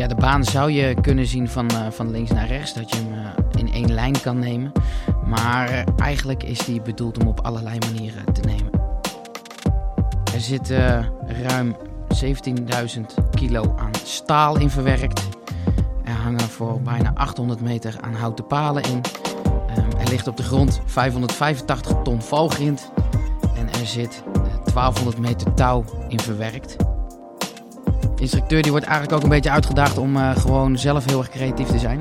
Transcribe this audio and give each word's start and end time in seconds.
Ja, 0.00 0.06
de 0.06 0.14
baan 0.14 0.44
zou 0.44 0.70
je 0.70 0.94
kunnen 1.00 1.26
zien 1.26 1.48
van, 1.48 1.70
uh, 1.72 1.90
van 1.90 2.10
links 2.10 2.30
naar 2.30 2.46
rechts, 2.46 2.74
dat 2.74 2.90
je 2.90 2.96
hem 2.96 3.12
uh, 3.12 3.26
in 3.58 3.72
één 3.72 3.92
lijn 3.92 4.20
kan 4.20 4.38
nemen. 4.38 4.72
Maar 5.26 5.84
eigenlijk 5.96 6.42
is 6.42 6.58
die 6.58 6.80
bedoeld 6.82 7.18
om 7.18 7.26
op 7.26 7.40
allerlei 7.40 7.78
manieren 7.78 8.32
te 8.32 8.40
nemen. 8.40 8.70
Er 10.34 10.40
zit 10.40 10.70
ruim 11.48 11.76
17.000 12.24 13.00
kilo 13.30 13.74
aan 13.78 13.90
staal 14.04 14.58
in 14.58 14.70
verwerkt. 14.70 15.28
Er 16.04 16.14
hangen 16.14 16.48
voor 16.48 16.80
bijna 16.80 17.12
800 17.14 17.60
meter 17.60 17.96
aan 18.00 18.14
houten 18.14 18.46
palen 18.46 18.82
in. 18.82 19.00
Um, 19.78 20.00
er 20.00 20.08
ligt 20.08 20.28
op 20.28 20.36
de 20.36 20.42
grond 20.42 20.80
585 20.84 22.02
ton 22.02 22.22
valgrind. 22.22 22.90
En 23.56 23.80
er 23.80 23.86
zit 23.86 24.22
1200 24.74 25.18
meter 25.18 25.54
touw 25.54 25.84
in 26.08 26.20
verwerkt. 26.20 26.76
Instructeur 28.20 28.62
die 28.62 28.70
wordt 28.70 28.86
eigenlijk 28.86 29.16
ook 29.16 29.22
een 29.22 29.34
beetje 29.34 29.50
uitgedaagd 29.50 29.98
om 29.98 30.16
uh, 30.16 30.36
gewoon 30.36 30.78
zelf 30.78 31.04
heel 31.04 31.18
erg 31.18 31.28
creatief 31.28 31.66
te 31.66 31.78
zijn. 31.78 32.00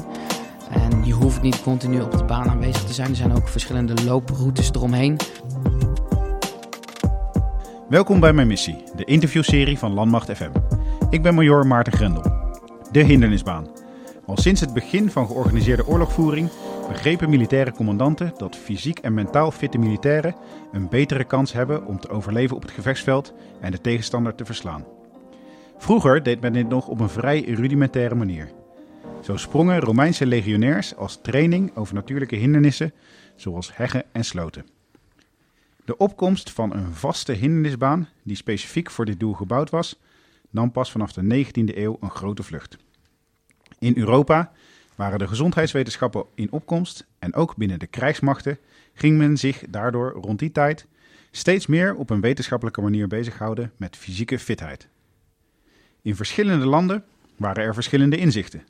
En 0.71 1.05
je 1.05 1.13
hoeft 1.13 1.41
niet 1.41 1.61
continu 1.61 2.01
op 2.01 2.11
de 2.11 2.23
baan 2.23 2.49
aanwezig 2.49 2.83
te 2.83 2.93
zijn. 2.93 3.09
Er 3.09 3.15
zijn 3.15 3.35
ook 3.35 3.47
verschillende 3.47 4.03
looproutes 4.03 4.71
eromheen. 4.71 5.17
Welkom 7.89 8.19
bij 8.19 8.33
mijn 8.33 8.47
missie, 8.47 8.83
de 8.95 9.03
interviewserie 9.03 9.77
van 9.77 9.93
Landmacht 9.93 10.31
FM. 10.31 10.51
Ik 11.09 11.21
ben 11.21 11.35
major 11.35 11.67
Maarten 11.67 11.93
Grendel. 11.93 12.23
De 12.91 13.03
hindernisbaan. 13.03 13.67
Al 14.25 14.37
sinds 14.37 14.61
het 14.61 14.73
begin 14.73 15.11
van 15.11 15.27
georganiseerde 15.27 15.87
oorlogvoering 15.87 16.49
begrepen 16.87 17.29
militaire 17.29 17.71
commandanten 17.71 18.33
dat 18.37 18.55
fysiek 18.55 18.99
en 18.99 19.13
mentaal 19.13 19.51
fitte 19.51 19.77
militairen 19.77 20.35
een 20.71 20.89
betere 20.89 21.23
kans 21.23 21.53
hebben 21.53 21.85
om 21.85 21.99
te 21.99 22.09
overleven 22.09 22.55
op 22.55 22.61
het 22.61 22.71
gevechtsveld 22.71 23.33
en 23.61 23.71
de 23.71 23.81
tegenstander 23.81 24.35
te 24.35 24.45
verslaan. 24.45 24.98
Vroeger 25.79 26.23
deed 26.23 26.41
men 26.41 26.53
dit 26.53 26.69
nog 26.69 26.87
op 26.87 26.99
een 26.99 27.09
vrij 27.09 27.41
rudimentaire 27.41 28.15
manier. 28.15 28.51
Zo 29.23 29.37
sprongen 29.37 29.79
Romeinse 29.79 30.25
legionairs 30.25 30.95
als 30.95 31.19
training 31.21 31.75
over 31.75 31.93
natuurlijke 31.93 32.35
hindernissen, 32.35 32.93
zoals 33.35 33.75
heggen 33.75 34.03
en 34.11 34.25
sloten. 34.25 34.65
De 35.85 35.97
opkomst 35.97 36.51
van 36.51 36.73
een 36.73 36.93
vaste 36.93 37.31
hindernisbaan, 37.31 38.07
die 38.23 38.35
specifiek 38.35 38.91
voor 38.91 39.05
dit 39.05 39.19
doel 39.19 39.33
gebouwd 39.33 39.69
was, 39.69 39.99
nam 40.49 40.71
pas 40.71 40.91
vanaf 40.91 41.13
de 41.13 41.45
19e 41.45 41.77
eeuw 41.77 41.97
een 41.99 42.09
grote 42.09 42.43
vlucht. 42.43 42.77
In 43.79 43.97
Europa 43.97 44.51
waren 44.95 45.19
de 45.19 45.27
gezondheidswetenschappen 45.27 46.25
in 46.35 46.51
opkomst 46.51 47.05
en 47.19 47.33
ook 47.33 47.55
binnen 47.55 47.79
de 47.79 47.87
krijgsmachten 47.87 48.57
ging 48.93 49.17
men 49.17 49.37
zich 49.37 49.63
daardoor 49.69 50.11
rond 50.11 50.39
die 50.39 50.51
tijd 50.51 50.87
steeds 51.31 51.67
meer 51.67 51.95
op 51.95 52.09
een 52.09 52.21
wetenschappelijke 52.21 52.81
manier 52.81 53.07
bezighouden 53.07 53.71
met 53.77 53.97
fysieke 53.97 54.39
fitheid. 54.39 54.87
In 56.01 56.15
verschillende 56.15 56.65
landen 56.65 57.03
waren 57.37 57.63
er 57.63 57.73
verschillende 57.73 58.17
inzichten. 58.17 58.63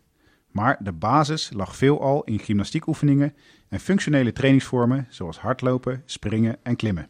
Maar 0.52 0.78
de 0.80 0.92
basis 0.92 1.50
lag 1.54 1.76
veelal 1.76 2.24
in 2.24 2.40
gymnastiekoefeningen 2.40 3.34
en 3.70 3.80
functionele 3.80 4.32
trainingsvormen 4.32 5.08
zoals 5.10 5.40
hardlopen, 5.40 6.04
springen 6.06 6.58
en 6.64 6.76
klimmen. 6.76 7.08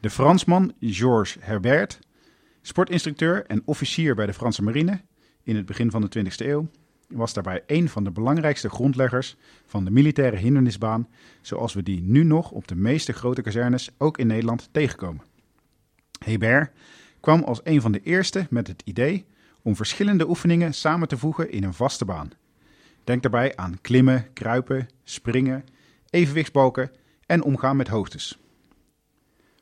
De 0.00 0.10
Fransman 0.10 0.72
Georges 0.80 1.36
Herbert, 1.40 1.98
sportinstructeur 2.62 3.46
en 3.46 3.62
officier 3.64 4.14
bij 4.14 4.26
de 4.26 4.34
Franse 4.34 4.62
marine 4.62 5.00
in 5.42 5.56
het 5.56 5.66
begin 5.66 5.90
van 5.90 6.00
de 6.00 6.24
20e 6.24 6.46
eeuw, 6.46 6.68
was 7.08 7.32
daarbij 7.32 7.62
een 7.66 7.88
van 7.88 8.04
de 8.04 8.10
belangrijkste 8.10 8.68
grondleggers 8.68 9.36
van 9.66 9.84
de 9.84 9.90
militaire 9.90 10.36
hindernisbaan 10.36 11.08
zoals 11.40 11.74
we 11.74 11.82
die 11.82 12.00
nu 12.00 12.24
nog 12.24 12.50
op 12.50 12.68
de 12.68 12.74
meeste 12.74 13.12
grote 13.12 13.42
kazernes 13.42 13.90
ook 13.98 14.18
in 14.18 14.26
Nederland 14.26 14.68
tegenkomen. 14.72 15.22
Hebert 16.24 16.72
kwam 17.24 17.42
als 17.42 17.60
een 17.64 17.80
van 17.80 17.92
de 17.92 18.00
eerste 18.02 18.46
met 18.50 18.66
het 18.66 18.82
idee 18.84 19.24
om 19.62 19.76
verschillende 19.76 20.28
oefeningen 20.28 20.74
samen 20.74 21.08
te 21.08 21.18
voegen 21.18 21.50
in 21.50 21.64
een 21.64 21.74
vaste 21.74 22.04
baan. 22.04 22.30
Denk 23.04 23.22
daarbij 23.22 23.56
aan 23.56 23.78
klimmen, 23.80 24.32
kruipen, 24.32 24.88
springen, 25.04 25.64
evenwichtsbalken 26.10 26.90
en 27.26 27.42
omgaan 27.42 27.76
met 27.76 27.88
hoogtes. 27.88 28.38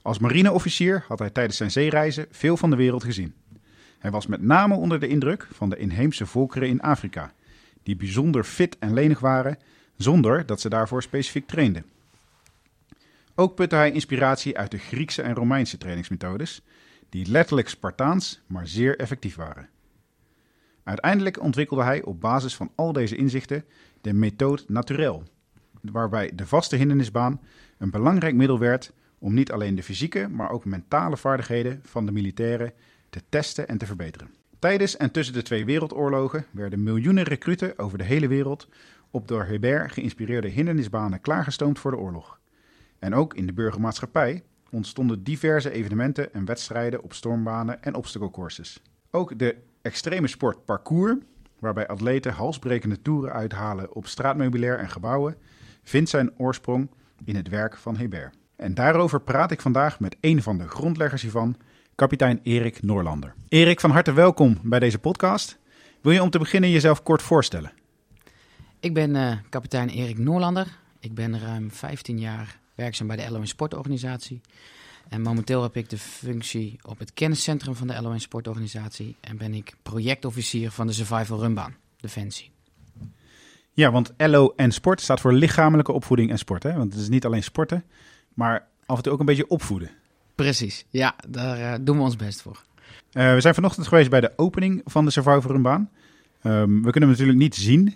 Als 0.03 0.19
marineofficier 0.19 1.05
had 1.09 1.19
hij 1.19 1.31
tijdens 1.31 1.56
zijn 1.56 1.71
zeereizen 1.71 2.27
veel 2.31 2.56
van 2.56 2.71
de 2.71 2.77
wereld 2.77 3.05
gezien. 3.05 3.34
Hij 3.99 4.11
was 4.11 4.27
met 4.27 4.43
name 4.43 4.75
onder 4.75 5.01
de 5.01 5.09
indruk 5.09 5.49
van 5.53 5.71
de 5.71 5.77
inheemse 5.77 6.27
volkeren 6.27 6.69
in 6.69 6.81
Afrika, 6.81 7.33
die 7.83 7.97
bijzonder 7.97 8.45
fit 8.45 8.78
en 8.78 8.93
lenig 8.93 9.19
waren, 9.19 9.59
zonder 9.97 10.47
dat 10.47 10.61
ze 10.61 10.69
daarvoor 10.69 11.03
specifiek 11.03 11.47
trainden. 11.47 11.84
Ook 13.34 13.55
putte 13.55 13.77
hij 13.77 13.93
inspiratie 13.93 14.59
uit 14.59 14.71
de 14.71 14.78
Griekse 14.78 15.22
en 15.22 15.34
Romeinse 15.34 15.78
trainingsmethodes, 15.78 16.62
die 17.12 17.31
letterlijk 17.31 17.69
Spartaans, 17.69 18.41
maar 18.47 18.67
zeer 18.67 18.99
effectief 18.99 19.34
waren. 19.34 19.69
Uiteindelijk 20.83 21.41
ontwikkelde 21.41 21.83
hij 21.83 22.03
op 22.03 22.21
basis 22.21 22.56
van 22.56 22.71
al 22.75 22.93
deze 22.93 23.17
inzichten 23.17 23.65
de 24.00 24.12
methode 24.12 24.62
naturel, 24.67 25.22
waarbij 25.81 26.31
de 26.34 26.47
vaste 26.47 26.77
hindernisbaan 26.77 27.41
een 27.78 27.91
belangrijk 27.91 28.34
middel 28.34 28.59
werd 28.59 28.93
om 29.19 29.34
niet 29.34 29.53
alleen 29.53 29.75
de 29.75 29.83
fysieke, 29.83 30.28
maar 30.28 30.51
ook 30.51 30.65
mentale 30.65 31.17
vaardigheden 31.17 31.81
van 31.83 32.06
de 32.06 32.12
militairen 32.12 32.72
te 33.11 33.22
testen 33.28 33.69
en 33.69 33.78
te 33.78 33.87
verbeteren. 33.87 34.34
Tijdens 34.59 34.97
en 34.97 35.11
tussen 35.11 35.34
de 35.34 35.43
twee 35.43 35.65
wereldoorlogen 35.65 36.45
werden 36.51 36.83
miljoenen 36.83 37.25
recruten 37.25 37.78
over 37.78 37.99
de 37.99 38.05
hele 38.05 38.28
wereld 38.28 38.69
op 39.11 39.28
door 39.28 39.45
Hebert 39.45 39.93
geïnspireerde 39.93 40.49
hindernisbanen 40.49 41.21
klaargestoomd 41.21 41.78
voor 41.78 41.91
de 41.91 41.97
oorlog. 41.97 42.41
En 42.99 43.15
ook 43.15 43.34
in 43.34 43.47
de 43.47 43.53
burgermaatschappij 43.53 44.43
ontstonden 44.72 45.22
diverse 45.22 45.71
evenementen 45.71 46.34
en 46.34 46.44
wedstrijden 46.44 47.03
op 47.03 47.12
stormbanen 47.12 47.83
en 47.83 47.94
obstacle 47.94 48.31
courses. 48.31 48.81
Ook 49.10 49.38
de 49.38 49.56
extreme 49.83 50.27
sport 50.27 50.65
parkour, 50.65 51.19
waarbij 51.59 51.87
atleten 51.87 52.33
halsbrekende 52.33 53.03
toeren 53.03 53.33
uithalen 53.33 53.94
op 53.94 54.06
straatmeubilair 54.06 54.78
en 54.78 54.91
gebouwen, 54.91 55.37
vindt 55.83 56.10
zijn 56.10 56.38
oorsprong 56.38 56.91
in 57.25 57.37
het 57.37 57.49
werk 57.49 57.77
van 57.77 57.97
Hebert. 57.97 58.34
En 58.56 58.75
daarover 58.75 59.21
praat 59.21 59.50
ik 59.50 59.60
vandaag 59.60 60.00
met 60.00 60.16
een 60.21 60.43
van 60.43 60.59
de 60.59 60.69
grondleggers 60.69 61.22
hiervan, 61.22 61.56
kapitein 61.94 62.41
Erik 62.43 62.83
Noorlander. 62.83 63.34
Erik, 63.49 63.81
van 63.81 63.91
harte 63.91 64.12
welkom 64.12 64.59
bij 64.62 64.78
deze 64.78 64.99
podcast. 64.99 65.59
Wil 66.00 66.12
je 66.12 66.22
om 66.22 66.31
te 66.31 66.39
beginnen 66.39 66.71
jezelf 66.71 67.03
kort 67.03 67.22
voorstellen? 67.22 67.72
Ik 68.81 68.94
ben 68.94 69.15
uh, 69.15 69.33
kapitein 69.49 69.89
Erik 69.89 70.19
Noorlander. 70.19 70.66
Ik 71.00 71.15
ben 71.15 71.41
ruim 71.41 71.71
15 71.71 72.19
jaar 72.19 72.60
werkzaam 72.75 73.06
bij 73.06 73.16
de 73.16 73.31
LON 73.31 73.47
Sportorganisatie. 73.47 74.41
En 75.09 75.22
momenteel 75.22 75.62
heb 75.62 75.77
ik 75.77 75.91
de 75.91 75.99
functie 75.99 76.78
op 76.83 76.99
het 76.99 77.12
kenniscentrum 77.15 77.75
van 77.75 77.87
de 77.87 78.03
LON 78.03 78.21
Sportorganisatie. 78.21 79.16
En 79.21 79.37
ben 79.37 79.55
ik 79.55 79.75
projectofficier 79.83 80.71
van 80.71 80.87
de 80.87 80.93
Survival 80.93 81.38
Runbaan, 81.38 81.75
Defensie. 81.97 82.50
Ja, 83.72 83.91
want 83.91 84.12
LO 84.16 84.53
en 84.56 84.72
sport 84.72 85.00
staat 85.00 85.21
voor 85.21 85.33
lichamelijke 85.33 85.93
opvoeding 85.93 86.31
en 86.31 86.38
sport. 86.38 86.62
Hè? 86.62 86.72
Want 86.72 86.93
het 86.93 87.03
is 87.03 87.09
niet 87.09 87.25
alleen 87.25 87.43
sporten, 87.43 87.84
maar 88.34 88.66
af 88.87 88.97
en 88.97 89.03
toe 89.03 89.12
ook 89.12 89.21
een 89.21 89.27
beetje 89.27 89.49
opvoeden. 89.49 89.91
Precies, 90.34 90.84
ja, 90.91 91.15
daar 91.28 91.59
uh, 91.59 91.75
doen 91.81 91.97
we 91.97 92.03
ons 92.03 92.16
best 92.16 92.43
voor. 92.43 92.62
Uh, 93.12 93.34
we 93.34 93.41
zijn 93.41 93.54
vanochtend 93.54 93.87
geweest 93.87 94.10
bij 94.10 94.21
de 94.21 94.33
opening 94.37 94.81
van 94.84 95.04
de 95.04 95.10
Survival 95.10 95.50
Runbaan. 95.50 95.91
Um, 96.43 96.83
we 96.83 96.91
kunnen 96.91 97.09
hem 97.09 97.10
natuurlijk 97.10 97.39
niet 97.39 97.54
zien, 97.54 97.94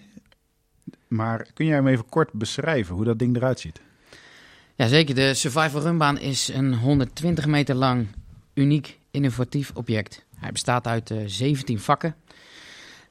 maar 1.08 1.46
kun 1.54 1.66
jij 1.66 1.74
hem 1.74 1.86
even 1.86 2.08
kort 2.08 2.32
beschrijven 2.32 2.94
hoe 2.94 3.04
dat 3.04 3.18
ding 3.18 3.36
eruit 3.36 3.60
ziet? 3.60 3.80
Jazeker, 4.76 5.14
de 5.14 5.34
Survival 5.34 5.80
Runbaan 5.80 6.18
is 6.18 6.48
een 6.48 6.74
120 6.74 7.46
meter 7.46 7.74
lang, 7.74 8.06
uniek, 8.54 8.98
innovatief 9.10 9.70
object. 9.74 10.24
Hij 10.38 10.52
bestaat 10.52 10.86
uit 10.86 11.10
uh, 11.10 11.22
17 11.26 11.80
vakken 11.80 12.16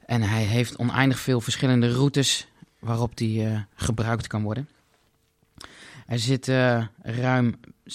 en 0.04 0.22
hij 0.22 0.42
heeft 0.42 0.76
oneindig 0.76 1.18
veel 1.18 1.40
verschillende 1.40 1.92
routes 1.92 2.46
waarop 2.78 3.16
die 3.16 3.42
uh, 3.42 3.60
gebruikt 3.74 4.26
kan 4.26 4.42
worden. 4.42 4.68
Er 6.06 6.18
zit 6.18 6.48
uh, 6.48 6.84
ruim 7.02 7.54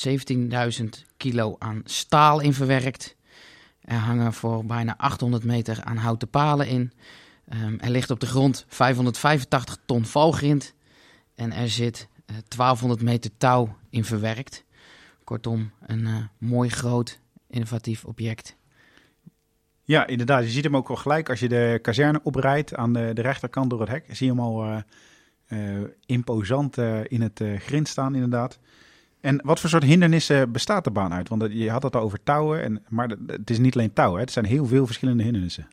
17.000 0.10 0.86
kilo 1.18 1.56
aan 1.60 1.82
staal 1.86 2.40
in 2.40 2.54
verwerkt. 2.54 3.16
Er 3.82 3.98
hangen 3.98 4.34
voor 4.34 4.66
bijna 4.66 4.98
800 4.98 5.44
meter 5.44 5.84
aan 5.84 5.98
houten 5.98 6.30
palen 6.30 6.68
in. 6.68 6.92
Um, 7.54 7.80
er 7.80 7.90
ligt 7.90 8.10
op 8.10 8.20
de 8.20 8.28
grond 8.28 8.66
585 8.68 9.78
ton 9.86 10.06
valgrind. 10.06 10.74
En 11.36 11.52
er 11.52 11.70
zit 11.70 12.08
1200 12.48 13.02
meter 13.02 13.32
touw 13.38 13.78
in 13.90 14.06
verwerkt. 14.06 14.64
Kortom, 15.24 15.72
een 15.86 16.00
uh, 16.00 16.16
mooi 16.38 16.70
groot 16.70 17.20
innovatief 17.50 18.06
object. 18.06 18.56
Ja, 19.84 20.08
inderdaad. 20.08 20.44
Je 20.44 20.50
ziet 20.50 20.64
hem 20.64 20.76
ook 20.76 20.90
al 20.90 20.96
gelijk 20.96 21.30
als 21.30 21.40
je 21.40 21.50
de 21.50 21.80
kazerne 21.82 22.20
oprijdt 22.24 22.76
aan 22.76 22.94
de, 22.94 23.12
de 23.14 23.22
rechterkant 23.22 23.70
door 23.70 23.80
het 23.80 23.90
hek. 23.90 24.06
Zie 24.08 24.26
je 24.26 24.32
hem 24.32 24.42
al 24.42 24.66
uh, 24.66 24.78
uh, 25.48 25.88
imposant 26.06 26.78
in 27.08 27.22
het 27.22 27.44
grind 27.58 27.88
staan, 27.88 28.14
inderdaad. 28.16 28.60
En 29.22 29.40
wat 29.44 29.60
voor 29.60 29.70
soort 29.70 29.84
hindernissen 29.84 30.52
bestaat 30.52 30.84
de 30.84 30.92
baan 30.92 31.14
uit? 31.14 31.30
Want 31.30 31.44
je 31.50 31.70
had 31.70 31.84
het 31.84 31.96
al 31.96 32.02
over 32.02 32.24
touwen, 32.24 32.64
en, 32.64 32.84
maar 32.90 33.10
het 33.28 33.50
is 33.50 33.58
niet 33.58 33.76
alleen 33.76 33.94
touwen. 33.94 34.20
Het 34.20 34.32
zijn 34.32 34.46
heel 34.46 34.66
veel 34.66 34.86
verschillende 34.86 35.24
hindernissen. 35.24 35.68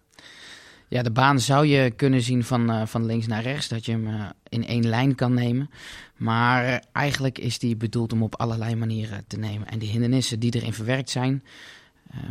Ja, 0.90 1.02
de 1.02 1.11
baan 1.11 1.40
zou 1.40 1.67
je 1.67 1.90
kunnen 1.90 2.23
zien 2.23 2.44
van, 2.44 2.70
uh, 2.70 2.87
van 2.87 3.06
links 3.06 3.26
naar 3.26 3.43
rechts, 3.43 3.69
dat 3.69 3.85
je 3.85 3.93
hem 3.93 4.06
uh, 4.06 4.29
in 4.49 4.67
één 4.67 4.88
lijn 4.88 5.14
kan 5.14 5.35
nemen. 5.35 5.70
Maar 6.17 6.85
eigenlijk 6.93 7.38
is 7.38 7.58
die 7.58 7.76
bedoeld 7.76 8.12
om 8.12 8.23
op 8.23 8.37
allerlei 8.37 8.75
manieren 8.75 9.25
te 9.26 9.38
nemen. 9.38 9.69
En 9.69 9.79
die 9.79 9.90
hindernissen 9.90 10.40
die 10.40 10.55
erin 10.55 10.73
verwerkt 10.73 11.11
zijn, 11.11 11.44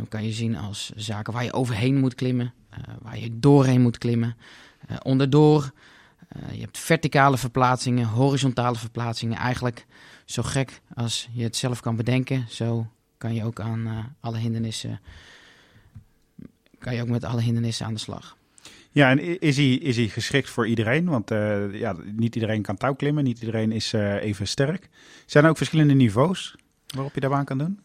kan 0.08 0.24
je 0.24 0.32
zien 0.32 0.56
als 0.56 0.92
zaken 0.96 1.32
waar 1.32 1.44
je 1.44 1.52
overheen 1.52 1.96
moet 1.98 2.14
klimmen, 2.14 2.52
waar 3.02 3.18
je 3.18 3.38
doorheen 3.38 3.80
moet 3.80 3.98
klimmen, 3.98 4.36
onderdoor. 5.02 5.72
je 6.52 6.60
hebt 6.60 6.78
verticale 6.78 7.38
verplaatsingen, 7.38 8.06
horizontale 8.06 8.76
verplaatsingen. 8.76 9.38
Eigenlijk 9.38 9.86
zo 10.24 10.42
gek 10.42 10.80
als 10.94 11.28
je 11.32 11.42
het 11.42 11.56
zelf 11.56 11.80
kan 11.80 11.96
bedenken, 11.96 12.44
zo 12.48 12.86
kan 13.18 13.34
je 13.34 13.44
ook 13.44 13.60
aan 13.60 14.14
alle 14.20 14.38
hindernissen, 14.38 15.00
kan 16.78 16.94
je 16.94 17.02
ook 17.02 17.08
met 17.08 17.24
alle 17.24 17.40
hindernissen 17.40 17.86
aan 17.86 17.94
de 17.94 18.00
slag. 18.00 18.37
Ja, 18.90 19.10
en 19.10 19.40
is 19.40 19.56
hij, 19.56 19.72
is 19.72 19.96
hij 19.96 20.08
geschikt 20.08 20.50
voor 20.50 20.66
iedereen? 20.66 21.04
Want 21.04 21.30
uh, 21.30 21.74
ja, 21.74 21.96
niet 22.12 22.34
iedereen 22.34 22.62
kan 22.62 22.76
touwklimmen, 22.76 23.24
niet 23.24 23.40
iedereen 23.40 23.72
is 23.72 23.92
uh, 23.92 24.22
even 24.22 24.48
sterk. 24.48 24.88
Zijn 25.26 25.44
er 25.44 25.50
ook 25.50 25.56
verschillende 25.56 25.94
niveaus 25.94 26.56
waarop 26.94 27.14
je 27.14 27.20
daar 27.20 27.30
baan 27.30 27.44
kan 27.44 27.58
doen? 27.58 27.80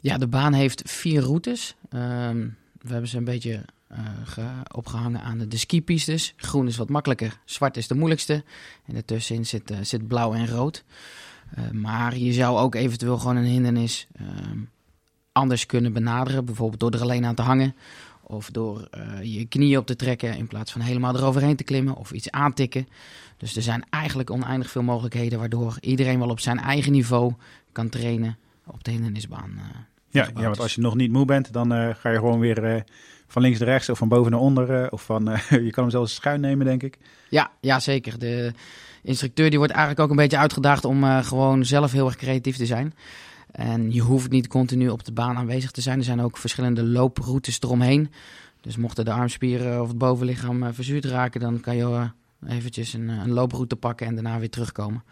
Ja, 0.00 0.18
de 0.18 0.26
baan 0.26 0.52
heeft 0.52 0.82
vier 0.90 1.20
routes. 1.20 1.74
Um, 1.90 2.56
we 2.80 2.92
hebben 2.92 3.08
ze 3.08 3.16
een 3.16 3.24
beetje 3.24 3.64
uh, 4.38 4.60
opgehangen 4.72 5.20
aan 5.20 5.38
de, 5.38 5.48
de 5.48 5.56
skipistes. 5.56 6.34
Groen 6.36 6.66
is 6.66 6.76
wat 6.76 6.88
makkelijker, 6.88 7.38
zwart 7.44 7.76
is 7.76 7.88
de 7.88 7.94
moeilijkste. 7.94 8.44
En 8.86 8.92
daartussenin 8.92 9.46
zit, 9.46 9.72
zit 9.82 10.08
blauw 10.08 10.34
en 10.34 10.48
rood. 10.48 10.84
maar 11.72 12.16
je 12.16 12.32
zou 12.32 12.58
ook 12.58 12.74
eventueel 12.74 13.18
gewoon 13.18 13.36
een 13.36 13.44
hindernis 13.44 14.06
ehm, 14.16 14.58
anders 15.32 15.66
kunnen 15.66 15.92
benaderen. 15.92 16.44
Bijvoorbeeld 16.44 16.80
door 16.80 16.90
er 16.90 17.00
alleen 17.00 17.24
aan 17.24 17.34
te 17.34 17.42
hangen. 17.42 17.74
Of 18.28 18.50
door 18.50 18.88
uh, 18.94 19.22
je 19.22 19.44
knieën 19.44 19.78
op 19.78 19.86
te 19.86 19.96
trekken 19.96 20.36
in 20.36 20.46
plaats 20.46 20.72
van 20.72 20.80
helemaal 20.80 21.16
eroverheen 21.16 21.56
te 21.56 21.64
klimmen 21.64 21.96
of 21.96 22.10
iets 22.10 22.30
aantikken. 22.30 22.88
Dus 23.36 23.56
er 23.56 23.62
zijn 23.62 23.84
eigenlijk 23.90 24.30
oneindig 24.30 24.70
veel 24.70 24.82
mogelijkheden 24.82 25.38
waardoor 25.38 25.76
iedereen 25.80 26.18
wel 26.18 26.28
op 26.28 26.40
zijn 26.40 26.58
eigen 26.58 26.92
niveau 26.92 27.32
kan 27.72 27.88
trainen 27.88 28.36
op 28.66 28.84
de 28.84 28.90
hindernisbaan. 28.90 29.50
Uh, 29.56 29.62
ja, 30.08 30.28
ja, 30.34 30.42
want 30.42 30.60
als 30.60 30.74
je 30.74 30.80
nog 30.80 30.94
niet 30.94 31.12
moe 31.12 31.24
bent, 31.24 31.52
dan 31.52 31.72
uh, 31.72 31.94
ga 31.94 32.10
je 32.10 32.18
gewoon 32.18 32.38
weer 32.38 32.84
van 33.26 33.42
links 33.42 33.58
naar 33.58 33.68
rechts 33.68 33.88
of 33.88 33.98
van 33.98 34.08
boven 34.08 34.30
naar 34.30 34.40
onder. 34.40 34.92
of 34.92 35.02
van, 35.02 35.24
je 35.48 35.70
kan 35.70 35.82
hem 35.82 35.90
zelfs 35.90 36.14
schuin 36.14 36.40
nemen, 36.40 36.66
denk 36.66 36.82
ik. 36.82 36.98
Ja, 37.28 37.50
ja, 37.60 37.80
zeker. 37.80 38.18
De 38.18 38.52
instructeur 39.02 39.48
die 39.48 39.58
wordt 39.58 39.72
eigenlijk 39.72 40.02
ook 40.02 40.10
een 40.10 40.22
beetje 40.22 40.38
uitgedaagd 40.38 40.84
om 40.84 41.04
gewoon 41.22 41.64
zelf 41.64 41.92
heel 41.92 42.06
erg 42.06 42.16
creatief 42.16 42.56
te 42.56 42.66
zijn. 42.66 42.94
En 43.50 43.92
je 43.92 44.00
hoeft 44.00 44.30
niet 44.30 44.46
continu 44.46 44.88
op 44.88 45.04
de 45.04 45.12
baan 45.12 45.36
aanwezig 45.36 45.70
te 45.70 45.80
zijn. 45.80 45.98
Er 45.98 46.04
zijn 46.04 46.20
ook 46.20 46.36
verschillende 46.36 46.82
looproutes 46.82 47.60
eromheen. 47.60 48.10
Dus 48.60 48.76
mochten 48.76 49.04
de 49.04 49.12
armspieren 49.12 49.82
of 49.82 49.88
het 49.88 49.98
bovenlichaam 49.98 50.62
uh, 50.62 50.68
verzuurd 50.72 51.04
raken, 51.04 51.40
dan 51.40 51.60
kan 51.60 51.76
je 51.76 51.82
uh, 51.82 52.56
eventjes 52.56 52.92
een, 52.92 53.08
een, 53.08 53.30
looproute 53.30 53.76
pakken 53.76 54.06
en 54.06 54.14
daarna 54.14 54.38
weer 54.38 54.50
terugkomen. 54.50 55.04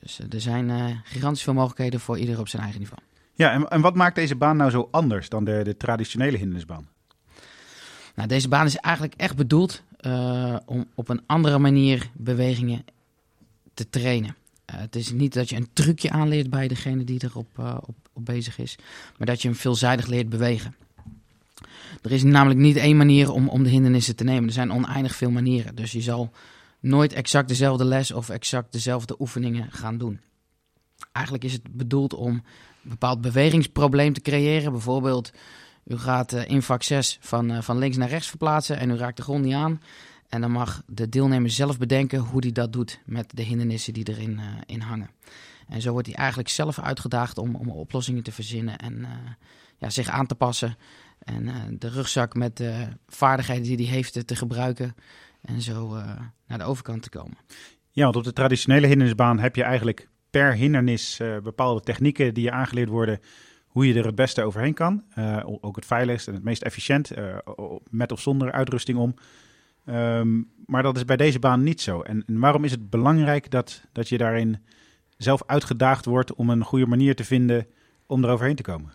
Dus 0.00 0.20
er 0.30 0.40
zijn 0.40 1.00
gigantisch 1.04 1.42
veel 1.42 1.54
mogelijkheden 1.54 2.00
voor 2.00 2.18
ieder 2.18 2.40
op 2.40 2.48
zijn 2.48 2.62
eigen 2.62 2.80
niveau. 2.80 3.02
Ja, 3.34 3.52
en, 3.52 3.68
en 3.68 3.80
wat 3.80 3.94
maakt 3.94 4.14
deze 4.14 4.36
baan 4.36 4.56
nou 4.56 4.70
zo 4.70 4.88
anders 4.90 5.28
dan 5.28 5.44
de, 5.44 5.60
de 5.64 5.76
traditionele 5.76 6.36
hindernisbaan? 6.36 6.88
Nou, 8.14 8.28
deze 8.28 8.48
baan 8.48 8.66
is 8.66 8.76
eigenlijk 8.76 9.14
echt 9.16 9.36
bedoeld 9.36 9.82
om 10.64 10.86
op 10.94 11.08
een 11.08 11.22
andere 11.26 11.58
manier 11.58 12.10
bewegingen 12.14 12.84
te 13.74 13.90
trainen. 13.90 14.36
Uh, 14.70 14.80
het 14.80 14.96
is 14.96 15.12
niet 15.12 15.34
dat 15.34 15.48
je 15.48 15.56
een 15.56 15.72
trucje 15.72 16.10
aanleert 16.10 16.50
bij 16.50 16.68
degene 16.68 17.04
die 17.04 17.24
erop 17.24 17.48
uh, 17.60 17.76
op, 17.80 17.96
op 18.12 18.24
bezig 18.24 18.58
is, 18.58 18.76
maar 19.18 19.26
dat 19.26 19.42
je 19.42 19.48
hem 19.48 19.56
veelzijdig 19.56 20.06
leert 20.06 20.28
bewegen. 20.28 20.74
Er 22.02 22.12
is 22.12 22.22
namelijk 22.22 22.60
niet 22.60 22.76
één 22.76 22.96
manier 22.96 23.32
om, 23.32 23.48
om 23.48 23.62
de 23.62 23.68
hindernissen 23.68 24.16
te 24.16 24.24
nemen. 24.24 24.46
Er 24.46 24.52
zijn 24.52 24.72
oneindig 24.72 25.14
veel 25.14 25.30
manieren. 25.30 25.74
Dus 25.74 25.92
je 25.92 26.00
zal 26.00 26.32
nooit 26.80 27.12
exact 27.12 27.48
dezelfde 27.48 27.84
les 27.84 28.12
of 28.12 28.28
exact 28.28 28.72
dezelfde 28.72 29.16
oefeningen 29.18 29.70
gaan 29.70 29.98
doen. 29.98 30.20
Eigenlijk 31.12 31.44
is 31.44 31.52
het 31.52 31.62
bedoeld 31.70 32.14
om 32.14 32.32
een 32.32 32.42
bepaald 32.82 33.20
bewegingsprobleem 33.20 34.12
te 34.12 34.20
creëren. 34.20 34.72
Bijvoorbeeld, 34.72 35.32
u 35.84 35.96
gaat 35.96 36.32
uh, 36.32 36.48
in 36.48 36.62
vak 36.62 36.82
6 36.82 37.18
van, 37.20 37.62
van 37.62 37.78
links 37.78 37.96
naar 37.96 38.08
rechts 38.08 38.28
verplaatsen 38.28 38.78
en 38.78 38.90
u 38.90 38.96
raakt 38.96 39.16
de 39.16 39.22
grond 39.22 39.44
niet 39.44 39.54
aan. 39.54 39.80
En 40.28 40.40
dan 40.40 40.50
mag 40.50 40.82
de 40.86 41.08
deelnemer 41.08 41.50
zelf 41.50 41.78
bedenken 41.78 42.18
hoe 42.18 42.40
hij 42.40 42.52
dat 42.52 42.72
doet 42.72 43.00
met 43.06 43.30
de 43.34 43.42
hindernissen 43.42 43.92
die 43.92 44.08
erin 44.08 44.38
uh, 44.38 44.44
in 44.66 44.80
hangen. 44.80 45.10
En 45.68 45.80
zo 45.80 45.92
wordt 45.92 46.06
hij 46.06 46.16
eigenlijk 46.16 46.48
zelf 46.48 46.78
uitgedaagd 46.78 47.38
om, 47.38 47.54
om 47.54 47.70
oplossingen 47.70 48.22
te 48.22 48.32
verzinnen 48.32 48.78
en 48.78 48.98
uh, 48.98 49.08
ja, 49.78 49.90
zich 49.90 50.08
aan 50.08 50.26
te 50.26 50.34
passen. 50.34 50.76
En 51.18 51.46
uh, 51.46 51.54
de 51.70 51.88
rugzak 51.88 52.34
met 52.34 52.56
de 52.56 52.88
vaardigheden 53.06 53.62
die 53.62 53.86
hij 53.86 53.94
heeft 53.94 54.26
te 54.26 54.36
gebruiken. 54.36 54.94
En 55.42 55.62
zo 55.62 55.88
naar 56.46 56.58
de 56.58 56.64
overkant 56.64 57.02
te 57.02 57.10
komen. 57.10 57.36
Ja, 57.90 58.04
want 58.04 58.16
op 58.16 58.24
de 58.24 58.32
traditionele 58.32 58.86
hindernisbaan 58.86 59.38
heb 59.38 59.56
je 59.56 59.62
eigenlijk 59.62 60.08
per 60.30 60.54
hindernis 60.54 61.20
bepaalde 61.42 61.80
technieken 61.80 62.34
die 62.34 62.44
je 62.44 62.50
aangeleerd 62.50 62.88
worden 62.88 63.20
hoe 63.66 63.86
je 63.86 63.94
er 63.94 64.06
het 64.06 64.14
beste 64.14 64.42
overheen 64.42 64.74
kan. 64.74 65.04
ook 65.60 65.76
het 65.76 65.86
veiligst 65.86 66.28
en 66.28 66.34
het 66.34 66.44
meest 66.44 66.62
efficiënt, 66.62 67.10
met 67.90 68.12
of 68.12 68.20
zonder 68.20 68.52
uitrusting 68.52 68.98
om. 68.98 69.14
Um, 69.90 70.50
maar 70.66 70.82
dat 70.82 70.96
is 70.96 71.04
bij 71.04 71.16
deze 71.16 71.38
baan 71.38 71.62
niet 71.62 71.80
zo. 71.80 72.00
En, 72.00 72.24
waarom 72.26 72.64
is 72.64 72.70
het 72.70 72.90
belangrijk 72.90 73.50
dat, 73.50 73.82
dat 73.92 74.08
je 74.08 74.18
daarin 74.18 74.58
zelf 75.16 75.42
uitgedaagd 75.46 76.04
wordt 76.04 76.34
om 76.34 76.50
een 76.50 76.64
goede 76.64 76.86
manier 76.86 77.14
te 77.14 77.24
vinden 77.24 77.66
om 78.06 78.24
eroverheen 78.24 78.56
te 78.56 78.62
komen? 78.62 78.92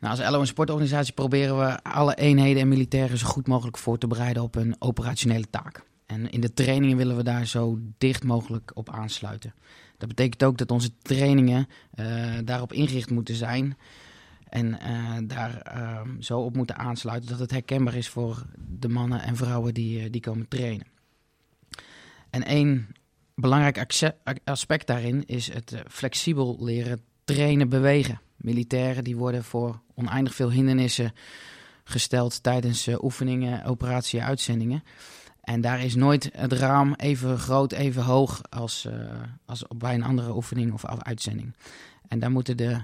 Nou, 0.00 0.18
als 0.18 0.30
LO 0.30 0.40
en 0.40 0.46
sportorganisatie 0.46 1.12
proberen 1.12 1.58
we 1.58 1.82
alle 1.82 2.14
eenheden 2.14 2.62
en 2.62 2.68
militairen 2.68 3.18
zo 3.18 3.26
goed 3.26 3.46
mogelijk 3.46 3.78
voor 3.78 3.98
te 3.98 4.06
bereiden 4.06 4.42
op 4.42 4.54
een 4.54 4.76
operationele 4.78 5.50
taak. 5.50 5.82
En 6.06 6.30
in 6.30 6.40
de 6.40 6.54
trainingen 6.54 6.96
willen 6.96 7.16
we 7.16 7.22
daar 7.22 7.46
zo 7.46 7.78
dicht 7.98 8.24
mogelijk 8.24 8.70
op 8.74 8.90
aansluiten. 8.90 9.54
Dat 9.98 10.08
betekent 10.08 10.44
ook 10.44 10.58
dat 10.58 10.70
onze 10.70 10.90
trainingen 11.02 11.68
uh, 11.94 12.06
daarop 12.44 12.72
ingericht 12.72 13.10
moeten 13.10 13.34
zijn 13.34 13.76
en 14.56 14.78
uh, 14.88 15.28
daar 15.28 15.76
uh, 15.76 16.00
zo 16.20 16.40
op 16.40 16.56
moeten 16.56 16.76
aansluiten 16.76 17.30
dat 17.30 17.38
het 17.38 17.50
herkenbaar 17.50 17.94
is 17.94 18.08
voor 18.08 18.46
de 18.56 18.88
mannen 18.88 19.22
en 19.22 19.36
vrouwen 19.36 19.74
die, 19.74 20.02
uh, 20.02 20.10
die 20.10 20.20
komen 20.20 20.48
trainen. 20.48 20.86
En 22.30 22.44
één 22.44 22.88
belangrijk 23.34 23.86
aspect 24.44 24.86
daarin 24.86 25.26
is 25.26 25.52
het 25.52 25.72
eh, 25.72 25.80
flexibel 25.88 26.56
leren 26.60 27.00
trainen 27.24 27.68
bewegen. 27.68 28.20
Militairen 28.36 29.04
die 29.04 29.16
worden 29.16 29.44
voor 29.44 29.80
oneindig 29.94 30.34
veel 30.34 30.50
hindernissen 30.50 31.12
gesteld 31.84 32.42
tijdens 32.42 32.88
oefeningen, 33.00 33.64
operatie 33.64 34.22
uitzendingen. 34.22 34.82
En 35.40 35.60
daar 35.60 35.84
is 35.84 35.94
nooit 35.94 36.30
het 36.32 36.52
raam 36.52 36.94
even 36.94 37.38
groot, 37.38 37.72
even 37.72 38.02
hoog 38.02 38.40
als, 38.50 38.88
als 39.46 39.64
bij 39.76 39.94
een 39.94 40.02
andere 40.02 40.34
oefening 40.34 40.72
of 40.72 40.84
uitzending. 40.86 41.54
En 42.08 42.18
daar 42.18 42.30
moeten 42.30 42.56
de 42.56 42.82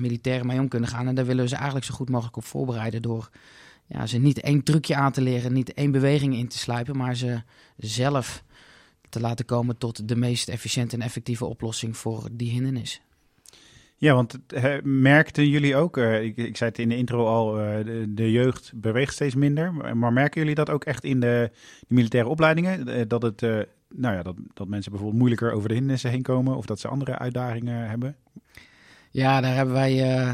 militairen 0.00 0.46
mee 0.46 0.60
om 0.60 0.68
kunnen 0.68 0.88
gaan. 0.88 1.06
En 1.06 1.14
daar 1.14 1.26
willen 1.26 1.42
we 1.42 1.48
ze 1.48 1.54
eigenlijk 1.54 1.86
zo 1.86 1.94
goed 1.94 2.10
mogelijk 2.10 2.36
op 2.36 2.44
voorbereiden 2.44 3.02
door 3.02 3.30
ja, 3.86 4.06
ze 4.06 4.18
niet 4.18 4.40
één 4.40 4.62
trucje 4.62 4.94
aan 4.94 5.12
te 5.12 5.20
leren, 5.20 5.52
niet 5.52 5.74
één 5.74 5.90
beweging 5.90 6.34
in 6.34 6.48
te 6.48 6.58
sluipen, 6.58 6.96
maar 6.96 7.16
ze 7.16 7.42
zelf 7.76 8.44
te 9.08 9.20
laten 9.20 9.44
komen 9.44 9.78
tot 9.78 10.08
de 10.08 10.16
meest 10.16 10.48
efficiënte 10.48 10.96
en 10.96 11.02
effectieve 11.02 11.44
oplossing 11.44 11.96
voor 11.96 12.28
die 12.32 12.50
hindernis. 12.50 13.00
Ja, 13.96 14.14
want 14.14 14.38
merkten 14.82 15.48
jullie 15.48 15.76
ook, 15.76 15.96
uh, 15.96 16.22
ik, 16.22 16.36
ik, 16.36 16.56
zei 16.56 16.70
het 16.70 16.78
in 16.78 16.88
de 16.88 16.96
intro 16.96 17.26
al, 17.26 17.60
uh, 17.60 18.04
de, 18.08 18.30
jeugd 18.30 18.72
beweegt 18.74 19.12
steeds 19.12 19.34
minder. 19.34 19.96
Maar 19.96 20.12
merken 20.12 20.40
jullie 20.40 20.54
dat 20.54 20.70
ook 20.70 20.84
echt 20.84 21.04
in 21.04 21.20
de, 21.20 21.50
militaire 21.86 22.28
opleidingen? 22.28 22.88
Eh, 22.88 23.02
dat, 23.08 23.22
het, 23.22 23.40
nou 23.94 24.14
ja, 24.14 24.22
dat, 24.22 24.36
dat 24.54 24.68
mensen 24.68 24.90
bijvoorbeeld 24.90 25.20
moeilijker 25.20 25.52
over 25.52 25.68
de 25.68 25.74
hindernissen 25.74 26.10
heen 26.10 26.22
komen 26.22 26.56
of 26.56 26.66
dat 26.66 26.80
ze 26.80 26.88
andere 26.88 27.18
uitdagingen 27.18 27.88
hebben? 27.88 28.16
Ja, 29.10 29.40
daar 29.40 29.54
hebben 29.54 29.74
wij 29.74 30.18
uh, 30.18 30.32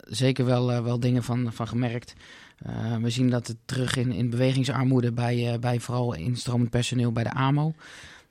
zeker 0.00 0.44
wel, 0.44 0.72
uh, 0.72 0.82
wel 0.82 1.00
dingen 1.00 1.22
van, 1.22 1.52
van 1.52 1.68
gemerkt. 1.68 2.14
Uh, 2.66 2.96
we 2.96 3.10
zien 3.10 3.30
dat 3.30 3.46
het 3.46 3.56
terug 3.64 3.96
in, 3.96 4.12
in 4.12 4.30
bewegingsarmoede 4.30 5.12
bij, 5.12 5.58
bij 5.60 5.80
vooral 5.80 6.14
instromend 6.14 6.70
personeel 6.70 7.12
bij 7.12 7.24
de 7.24 7.32
AMO. 7.32 7.74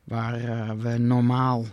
Waar 0.04 0.78
we 0.78 0.98
normaal 0.98 1.66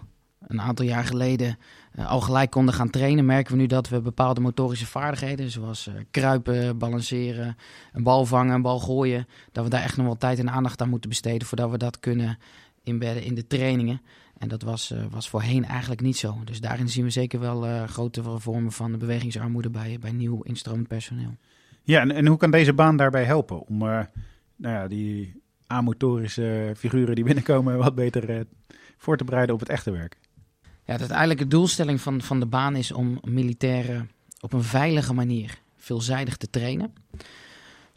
een 0.47 0.61
aantal 0.61 0.85
jaar 0.85 1.05
geleden 1.05 1.59
al 1.97 2.21
gelijk 2.21 2.51
konden 2.51 2.75
gaan 2.75 2.91
trainen, 2.91 3.25
merken 3.25 3.53
we 3.53 3.61
nu 3.61 3.67
dat 3.67 3.89
we 3.89 4.01
bepaalde 4.01 4.41
motorische 4.41 4.87
vaardigheden, 4.87 5.51
zoals 5.51 5.91
kruipen, 6.11 6.79
balanceren, 6.79 7.57
een 7.93 8.03
bal 8.03 8.27
vangen, 8.27 8.55
een 8.55 8.63
bal 8.63 8.79
gooien, 8.79 9.27
dat 9.53 9.65
we 9.65 9.71
daar 9.71 9.83
echt 9.83 9.97
nog 9.97 10.07
wel 10.07 10.17
tijd 10.17 10.39
en 10.39 10.51
aandacht 10.51 10.83
aan 10.83 10.89
moeten 10.89 11.11
besteden 11.11 11.47
voordat 11.47 11.71
we 11.71 11.79
dat 11.79 12.01
kunnen 12.01 12.39
inbedden 12.83 13.23
in 13.23 13.35
de 13.35 13.47
trainingen. 13.47 14.01
En 14.41 14.49
dat 14.49 14.63
was, 14.63 14.91
uh, 14.91 15.05
was 15.11 15.29
voorheen 15.29 15.65
eigenlijk 15.65 16.01
niet 16.01 16.17
zo. 16.17 16.39
Dus 16.45 16.61
daarin 16.61 16.89
zien 16.89 17.05
we 17.05 17.11
zeker 17.11 17.41
wel 17.41 17.67
uh, 17.67 17.85
grote 17.85 18.23
vormen 18.23 18.73
van 18.73 18.93
de 18.93 18.99
bewegingsarmoede 18.99 19.71
bij, 19.71 19.97
bij 20.01 20.13
nieuw 20.13 20.43
instromend 20.43 20.89
personeel. 20.89 21.37
Ja, 21.83 22.01
en, 22.01 22.11
en 22.11 22.27
hoe 22.27 22.37
kan 22.37 22.51
deze 22.51 22.73
baan 22.73 22.97
daarbij 22.97 23.25
helpen 23.25 23.67
om 23.67 23.83
uh, 23.83 24.01
nou 24.57 24.75
ja, 24.75 24.89
die 24.89 25.43
amotorische 25.67 26.73
figuren 26.77 27.15
die 27.15 27.25
binnenkomen 27.25 27.79
wat 27.79 27.95
beter 27.95 28.47
voor 28.97 29.17
te 29.17 29.25
bereiden 29.25 29.55
op 29.55 29.61
het 29.61 29.69
echte 29.69 29.91
werk? 29.91 30.19
Ja, 30.63 30.95
de 30.95 31.01
uiteindelijke 31.01 31.47
doelstelling 31.47 32.01
van, 32.01 32.21
van 32.21 32.41
de 32.41 32.47
baan 32.47 32.77
is 32.77 32.93
om 32.93 33.19
militairen 33.23 34.11
op 34.41 34.53
een 34.53 34.63
veilige 34.63 35.15
manier 35.15 35.59
veelzijdig 35.77 36.37
te 36.37 36.51
trainen. 36.51 36.93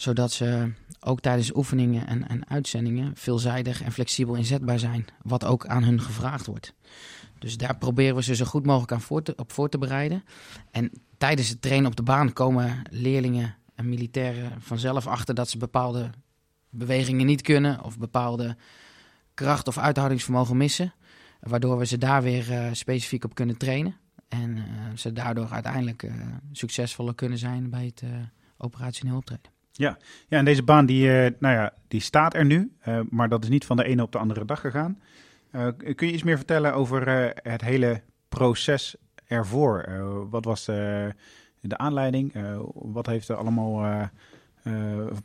Zodat 0.04 0.32
ze 0.32 0.72
ook 1.00 1.20
tijdens 1.20 1.56
oefeningen 1.56 2.08
en, 2.08 2.28
en 2.28 2.50
uitzendingen 2.50 3.12
veelzijdig 3.16 3.82
en 3.82 3.92
flexibel 3.92 4.36
inzetbaar 4.36 4.80
zijn. 4.80 5.06
Wat 5.22 5.46
ook 5.46 5.66
aan 5.66 5.84
hun 5.84 6.02
gevraagd 6.02 6.46
wordt. 6.46 6.74
Dus 7.40 7.58
daar 7.58 7.78
proberen 7.78 8.16
we 8.16 8.24
ze 8.24 8.36
zo 8.36 8.46
goed 8.46 8.66
mogelijk 8.66 8.92
aan 8.92 9.02
voor 9.02 9.24
te, 9.24 9.34
op 9.36 9.52
voor 9.52 9.70
te 9.70 9.78
bereiden. 9.78 10.24
En 10.72 10.92
tijdens 11.18 11.50
het 11.50 11.62
trainen 11.62 11.90
op 11.90 11.96
de 11.96 12.04
baan 12.04 12.34
komen 12.34 12.82
leerlingen 12.90 13.56
en 13.76 13.90
militairen 13.90 14.62
vanzelf 14.62 15.08
achter 15.08 15.36
dat 15.36 15.50
ze 15.50 15.58
bepaalde 15.58 16.10
bewegingen 16.70 17.26
niet 17.26 17.42
kunnen 17.42 17.84
of 17.84 17.98
bepaalde 17.98 18.58
kracht 19.34 19.68
of 19.68 19.78
uithoudingsvermogen 19.78 20.58
missen. 20.58 20.94
Waardoor 21.40 21.78
we 21.78 21.86
ze 21.86 21.98
daar 21.98 22.24
weer 22.24 22.52
uh, 22.52 22.68
specifiek 22.72 23.24
op 23.24 23.36
kunnen 23.36 23.58
trainen. 23.58 23.96
En 24.28 24.58
uh, 24.58 24.64
ze 24.96 25.14
daardoor 25.14 25.50
uiteindelijk 25.50 26.04
uh, 26.04 26.14
succesvoller 26.52 27.16
kunnen 27.16 27.38
zijn 27.38 27.70
bij 27.70 27.86
het 27.86 28.04
operationeel 28.58 29.16
optreden. 29.16 29.53
Ja. 29.76 29.98
ja, 30.28 30.38
en 30.38 30.46
deze 30.46 30.64
baan 30.64 30.86
die, 30.86 31.08
nou 31.40 31.56
ja, 31.56 31.74
die 31.88 32.02
staat 32.02 32.34
er 32.34 32.46
nu, 32.46 32.72
maar 33.10 33.30
dat 33.30 33.44
is 33.44 33.50
niet 33.50 33.66
van 33.66 33.78
de 33.78 33.84
ene 33.84 34.02
op 34.02 34.12
de 34.12 34.18
andere 34.18 34.46
dag 34.46 34.60
gegaan. 34.60 35.02
kun 35.96 36.08
je 36.08 36.14
iets 36.14 36.24
meer 36.24 36.38
vertellen 36.38 36.74
over 36.74 37.34
het 37.36 37.62
hele 37.62 38.02
proces 38.30 38.96
ervoor? 39.28 39.86
wat 40.30 40.46
was 40.46 40.66
de, 40.66 41.14
de 41.62 41.78
aanleiding? 41.78 42.34
wat 42.74 43.06
heeft 43.06 43.30
er 43.30 43.36
allemaal 43.36 44.10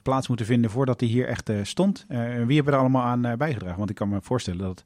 plaats 0.02 0.28
moeten 0.28 0.46
vinden 0.46 0.70
voordat 0.70 1.00
hij 1.00 1.08
hier 1.08 1.26
echt 1.26 1.50
stond? 1.62 2.06
wie 2.46 2.56
hebben 2.56 2.74
er 2.74 2.80
allemaal 2.80 3.04
aan 3.04 3.36
bijgedragen? 3.38 3.78
Want 3.78 3.90
ik 3.90 3.96
kan 3.96 4.08
me 4.08 4.22
voorstellen 4.22 4.60
dat 4.60 4.84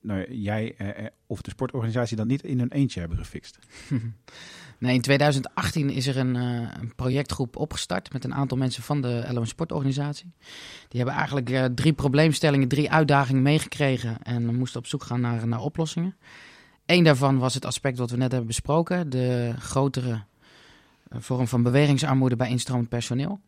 nou, 0.00 0.34
jij 0.34 0.74
uh, 0.78 1.06
of 1.26 1.40
de 1.40 1.50
sportorganisatie 1.50 2.16
dat 2.16 2.26
niet 2.26 2.42
in 2.42 2.58
hun 2.58 2.72
eentje 2.72 3.00
hebben 3.00 3.18
gefixt? 3.18 3.58
nee, 4.78 4.94
in 4.94 5.00
2018 5.00 5.90
is 5.90 6.06
er 6.06 6.16
een, 6.16 6.34
een, 6.34 6.94
projectgroep 6.94 7.56
opgestart 7.56 8.12
met 8.12 8.24
een 8.24 8.34
aantal 8.34 8.58
mensen 8.58 8.82
van 8.82 9.00
de 9.00 9.26
LON 9.30 9.46
Sportorganisatie. 9.46 10.32
Die 10.88 11.00
hebben 11.00 11.14
eigenlijk 11.14 11.76
drie 11.76 11.92
probleemstellingen, 11.92 12.68
drie 12.68 12.90
uitdagingen 12.90 13.42
meegekregen 13.42 14.22
en 14.22 14.54
moesten 14.54 14.80
op 14.80 14.86
zoek 14.86 15.02
gaan 15.02 15.20
naar, 15.20 15.46
naar 15.46 15.60
oplossingen. 15.60 16.16
Eén 16.86 17.04
daarvan 17.04 17.38
was 17.38 17.54
het 17.54 17.64
aspect 17.64 17.98
wat 17.98 18.10
we 18.10 18.16
net 18.16 18.30
hebben 18.30 18.48
besproken, 18.48 19.10
de 19.10 19.54
grotere 19.58 20.24
vorm 21.10 21.48
van 21.48 21.62
bewegingsarmoede 21.62 22.36
bij 22.36 22.48
instromend 22.48 22.88
personeel. 22.88 23.40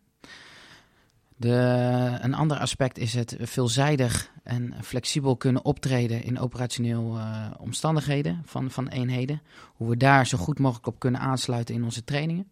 De, 1.39 2.19
een 2.21 2.35
ander 2.35 2.59
aspect 2.59 2.99
is 2.99 3.15
het 3.15 3.37
veelzijdig 3.41 4.31
en 4.43 4.75
flexibel 4.83 5.37
kunnen 5.37 5.65
optreden 5.65 6.23
in 6.23 6.39
operationeel 6.39 7.17
uh, 7.17 7.47
omstandigheden 7.59 8.43
van, 8.45 8.71
van 8.71 8.89
eenheden. 8.89 9.43
Hoe 9.75 9.89
we 9.89 9.97
daar 9.97 10.27
zo 10.27 10.39
goed 10.39 10.59
mogelijk 10.59 10.87
op 10.87 10.99
kunnen 10.99 11.21
aansluiten 11.21 11.75
in 11.75 11.85
onze 11.85 12.05
trainingen. 12.05 12.51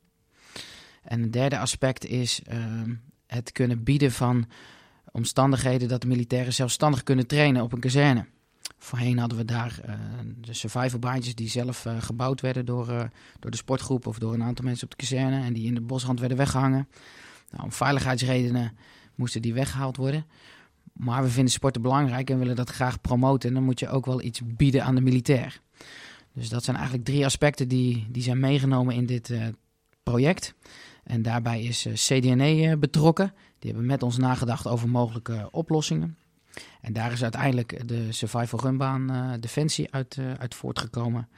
En 1.02 1.22
een 1.22 1.30
derde 1.30 1.58
aspect 1.58 2.06
is 2.06 2.40
uh, 2.52 2.58
het 3.26 3.52
kunnen 3.52 3.82
bieden 3.82 4.12
van 4.12 4.46
omstandigheden 5.12 5.88
dat 5.88 6.00
de 6.00 6.06
militairen 6.06 6.52
zelfstandig 6.52 7.02
kunnen 7.02 7.26
trainen 7.26 7.62
op 7.62 7.72
een 7.72 7.80
kazerne. 7.80 8.26
Voorheen 8.78 9.18
hadden 9.18 9.38
we 9.38 9.44
daar 9.44 9.80
uh, 9.86 9.94
de 10.40 10.54
survivalbaantjes 10.54 11.34
die 11.34 11.48
zelf 11.48 11.86
gebouwd 11.98 12.40
werden 12.40 12.66
door, 12.66 12.86
door 13.40 13.50
de 13.50 13.56
sportgroep 13.56 14.06
of 14.06 14.18
door 14.18 14.34
een 14.34 14.42
aantal 14.42 14.64
mensen 14.64 14.84
op 14.84 14.90
de 14.90 14.96
kazerne 14.96 15.44
en 15.44 15.52
die 15.52 15.66
in 15.66 15.74
de 15.74 15.80
bosrand 15.80 16.20
werden 16.20 16.38
weggehangen. 16.38 16.88
Nou, 17.54 17.66
om 17.66 17.72
veiligheidsredenen 17.72 18.76
moesten 19.14 19.42
die 19.42 19.54
weggehaald 19.54 19.96
worden. 19.96 20.26
Maar 20.92 21.22
we 21.22 21.28
vinden 21.28 21.52
sporten 21.52 21.82
belangrijk 21.82 22.30
en 22.30 22.38
willen 22.38 22.56
dat 22.56 22.70
graag 22.70 23.00
promoten. 23.00 23.48
En 23.48 23.54
dan 23.54 23.64
moet 23.64 23.80
je 23.80 23.88
ook 23.88 24.06
wel 24.06 24.22
iets 24.22 24.40
bieden 24.44 24.84
aan 24.84 24.94
de 24.94 25.00
militair. 25.00 25.60
Dus 26.32 26.48
dat 26.48 26.64
zijn 26.64 26.76
eigenlijk 26.76 27.06
drie 27.06 27.24
aspecten 27.24 27.68
die, 27.68 28.06
die 28.10 28.22
zijn 28.22 28.40
meegenomen 28.40 28.94
in 28.94 29.06
dit 29.06 29.28
uh, 29.28 29.46
project. 30.02 30.54
En 31.04 31.22
daarbij 31.22 31.62
is 31.62 31.86
uh, 31.86 31.92
eh, 31.92 31.98
CDNE 31.98 32.62
uh, 32.62 32.76
betrokken. 32.76 33.32
Die 33.58 33.70
hebben 33.70 33.88
met 33.88 34.02
ons 34.02 34.16
nagedacht 34.16 34.66
over 34.66 34.88
mogelijke 34.88 35.48
oplossingen. 35.50 36.18
En 36.80 36.92
daar 36.92 37.12
is 37.12 37.22
uiteindelijk 37.22 37.88
de 37.88 38.12
Survival 38.12 38.60
Runbaan 38.60 39.36
Defensie 39.40 39.92
uit, 39.92 40.18
uit 40.38 40.54
voortgekomen. 40.54 41.28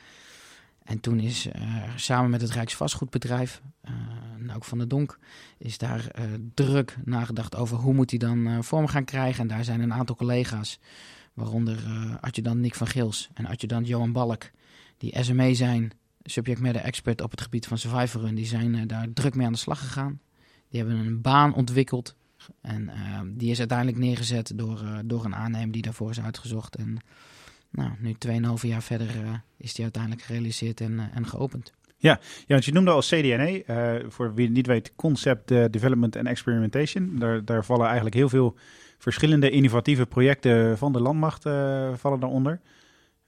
En 0.86 1.00
toen 1.00 1.20
is 1.20 1.48
samen 1.96 2.30
met 2.30 2.40
het 2.40 2.50
Rijksvastgoedbedrijf 2.50 3.62
ook 4.54 4.64
van 4.64 4.78
de 4.78 4.86
Donk, 4.86 5.18
is 5.58 5.78
daar 5.78 6.10
uh, 6.18 6.24
druk 6.54 6.96
nagedacht 7.04 7.56
over 7.56 7.76
hoe 7.76 7.94
moet 7.94 8.10
hij 8.10 8.18
dan 8.18 8.64
vorm 8.64 8.86
gaan 8.86 9.04
krijgen. 9.04 9.40
En 9.40 9.48
daar 9.48 9.64
zijn 9.64 9.80
een 9.80 9.92
aantal 9.92 10.16
collega's, 10.16 10.78
waaronder 11.34 11.78
adjudant 12.20 12.60
Nick 12.60 12.74
van 12.74 12.86
Gils 12.86 13.30
en 13.34 13.46
adjudant 13.46 13.86
Johan 13.86 14.12
Balk, 14.12 14.50
die 14.98 15.22
SME 15.22 15.54
zijn, 15.54 15.92
subject 16.22 16.60
matter 16.60 16.82
expert 16.82 17.20
op 17.20 17.30
het 17.30 17.40
gebied 17.40 17.66
van 17.66 17.78
survivor 17.78 18.20
run, 18.20 18.34
die 18.34 18.46
zijn 18.46 18.86
daar 18.86 19.12
druk 19.12 19.34
mee 19.34 19.46
aan 19.46 19.52
de 19.52 19.58
slag 19.58 19.78
gegaan. 19.78 20.20
Die 20.68 20.80
hebben 20.80 20.98
een 20.98 21.20
baan 21.20 21.54
ontwikkeld 21.54 22.14
en 22.60 22.90
die 23.36 23.50
is 23.50 23.58
uiteindelijk 23.58 23.98
neergezet 23.98 24.52
door, 24.54 24.84
door 25.04 25.24
een 25.24 25.34
aannemer 25.34 25.72
die 25.72 25.82
daarvoor 25.82 26.10
is 26.10 26.20
uitgezocht. 26.20 26.76
En 26.76 26.98
nou, 27.76 27.90
nu 27.98 28.16
2,5 28.28 28.32
jaar 28.60 28.82
verder 28.82 29.42
is 29.56 29.74
die 29.74 29.84
uiteindelijk 29.84 30.22
gerealiseerd 30.22 30.80
en, 30.80 31.10
en 31.14 31.26
geopend. 31.26 31.72
Ja, 31.96 32.20
ja, 32.20 32.44
want 32.46 32.64
je 32.64 32.72
noemde 32.72 32.90
al 32.90 33.00
CDNE, 33.00 33.64
uh, 33.66 34.10
voor 34.10 34.34
wie 34.34 34.44
het 34.44 34.54
niet 34.54 34.66
weet, 34.66 34.92
Concept 34.96 35.48
Development 35.48 36.16
and 36.16 36.26
Experimentation. 36.26 37.18
Daar, 37.18 37.44
daar 37.44 37.64
vallen 37.64 37.84
eigenlijk 37.86 38.16
heel 38.16 38.28
veel 38.28 38.54
verschillende 38.98 39.50
innovatieve 39.50 40.06
projecten 40.06 40.78
van 40.78 40.92
de 40.92 41.00
landmacht 41.00 41.42
vallen 41.94 42.20
daaronder. 42.20 42.60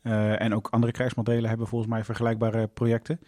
en 0.03 0.55
ook 0.55 0.69
andere 0.71 0.93
krijgsmodellen 0.93 1.49
hebben 1.49 1.67
volgens 1.67 1.91
mij 1.91 2.05
vergelijkbare 2.05 2.67
projecten. 2.67 3.21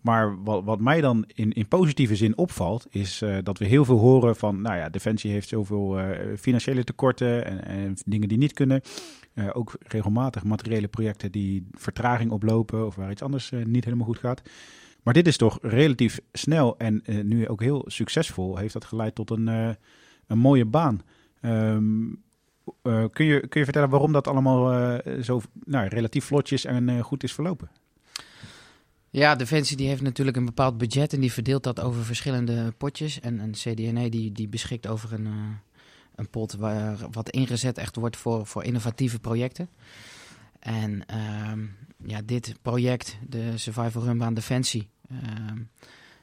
maar 0.00 0.42
wat, 0.42 0.64
wat 0.64 0.80
mij 0.80 1.00
dan 1.00 1.24
in, 1.34 1.52
in 1.52 1.68
positieve 1.68 2.16
zin 2.16 2.36
opvalt, 2.36 2.86
is 2.90 3.22
dat 3.42 3.58
we 3.58 3.64
heel 3.64 3.84
veel 3.84 3.98
horen 3.98 4.36
van, 4.36 4.60
nou 4.60 4.76
ja, 4.76 4.88
Defensie 4.88 5.30
heeft 5.30 5.48
zoveel 5.48 5.98
financiële 6.38 6.84
tekorten 6.84 7.44
en, 7.44 7.64
en 7.64 7.96
dingen 8.04 8.28
die 8.28 8.38
niet 8.38 8.52
kunnen. 8.52 8.80
Uh, 9.34 9.50
ook 9.52 9.76
regelmatig 9.78 10.44
materiële 10.44 10.88
projecten 10.88 11.32
die 11.32 11.66
vertraging 11.70 12.30
oplopen 12.30 12.86
of 12.86 12.94
waar 12.94 13.10
iets 13.10 13.22
anders 13.22 13.50
uh, 13.50 13.64
niet 13.64 13.84
helemaal 13.84 14.06
goed 14.06 14.18
gaat. 14.18 14.42
Maar 15.02 15.14
dit 15.14 15.26
is 15.26 15.36
toch 15.36 15.58
relatief 15.62 16.20
snel 16.32 16.78
en 16.78 17.02
uh, 17.04 17.24
nu 17.24 17.48
ook 17.48 17.60
heel 17.60 17.84
succesvol. 17.86 18.56
Heeft 18.56 18.72
dat 18.72 18.84
geleid 18.84 19.14
tot 19.14 19.30
een, 19.30 19.46
een 20.26 20.38
mooie 20.38 20.64
baan. 20.64 21.00
Um, 21.40 22.22
kun, 23.12 23.24
je, 23.24 23.46
kun 23.48 23.60
je 23.60 23.64
vertellen 23.64 23.88
waarom 23.88 24.12
dat 24.12 24.28
allemaal 24.28 25.00
zo 25.22 25.40
nou, 25.64 25.88
relatief 25.88 26.24
vlotjes 26.24 26.64
en 26.64 27.00
goed 27.00 27.22
is 27.22 27.32
verlopen? 27.32 27.70
Ja, 29.10 29.34
Defensie 29.34 29.76
die 29.76 29.88
heeft 29.88 30.02
natuurlijk 30.02 30.36
een 30.36 30.44
bepaald 30.44 30.78
budget 30.78 31.12
en 31.12 31.20
die 31.20 31.32
verdeelt 31.32 31.62
dat 31.62 31.80
over 31.80 32.04
verschillende 32.04 32.72
potjes. 32.78 33.20
En, 33.20 33.38
een 33.38 33.52
CDNE 33.52 34.08
die, 34.08 34.32
die 34.32 34.48
beschikt 34.48 34.86
over 34.86 35.12
een 35.12 35.28
een 36.22 36.30
pot 36.30 36.52
waar 36.52 36.96
wat 37.10 37.30
ingezet 37.30 37.78
echt 37.78 37.96
wordt 37.96 38.16
voor, 38.16 38.46
voor 38.46 38.64
innovatieve 38.64 39.18
projecten. 39.18 39.68
En 40.58 41.06
ehm, 41.06 41.66
ja, 42.04 42.20
dit 42.24 42.54
project, 42.62 43.16
de 43.28 43.58
Survival 43.58 44.02
Runbaan 44.02 44.34
Defensie, 44.34 44.88
uh, 45.12 45.18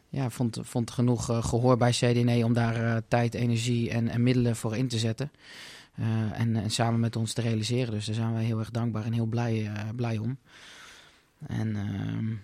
ja, 0.10 0.30
vond, 0.30 0.60
vond 0.62 0.92
genoeg 0.92 1.32
uh, 1.32 1.44
gehoor 1.44 1.78
bij 1.78 1.92
CDNE 1.92 2.46
om 2.46 2.54
daar 2.54 2.82
uh, 2.82 2.98
tijd, 3.08 3.34
energie 3.34 3.90
en, 3.90 4.08
en, 4.08 4.24
middelen 4.24 4.56
voor 4.56 4.78
in 4.78 4.88
te 4.88 5.00
zetten. 5.00 5.32
Eh, 5.96 6.40
en, 6.40 6.56
en, 6.56 6.70
samen 6.70 7.00
met 7.00 7.16
ons 7.16 7.34
te 7.34 7.42
realiseren. 7.42 7.94
Dus 7.94 8.06
daar 8.06 8.16
zijn 8.16 8.34
wij 8.34 8.44
heel 8.44 8.60
erg 8.60 8.72
dankbaar 8.72 9.06
en 9.06 9.14
heel 9.14 9.26
blij, 9.26 9.72
blij 9.96 10.18
om. 10.18 10.38
En 11.48 11.76
ehm, 11.76 12.36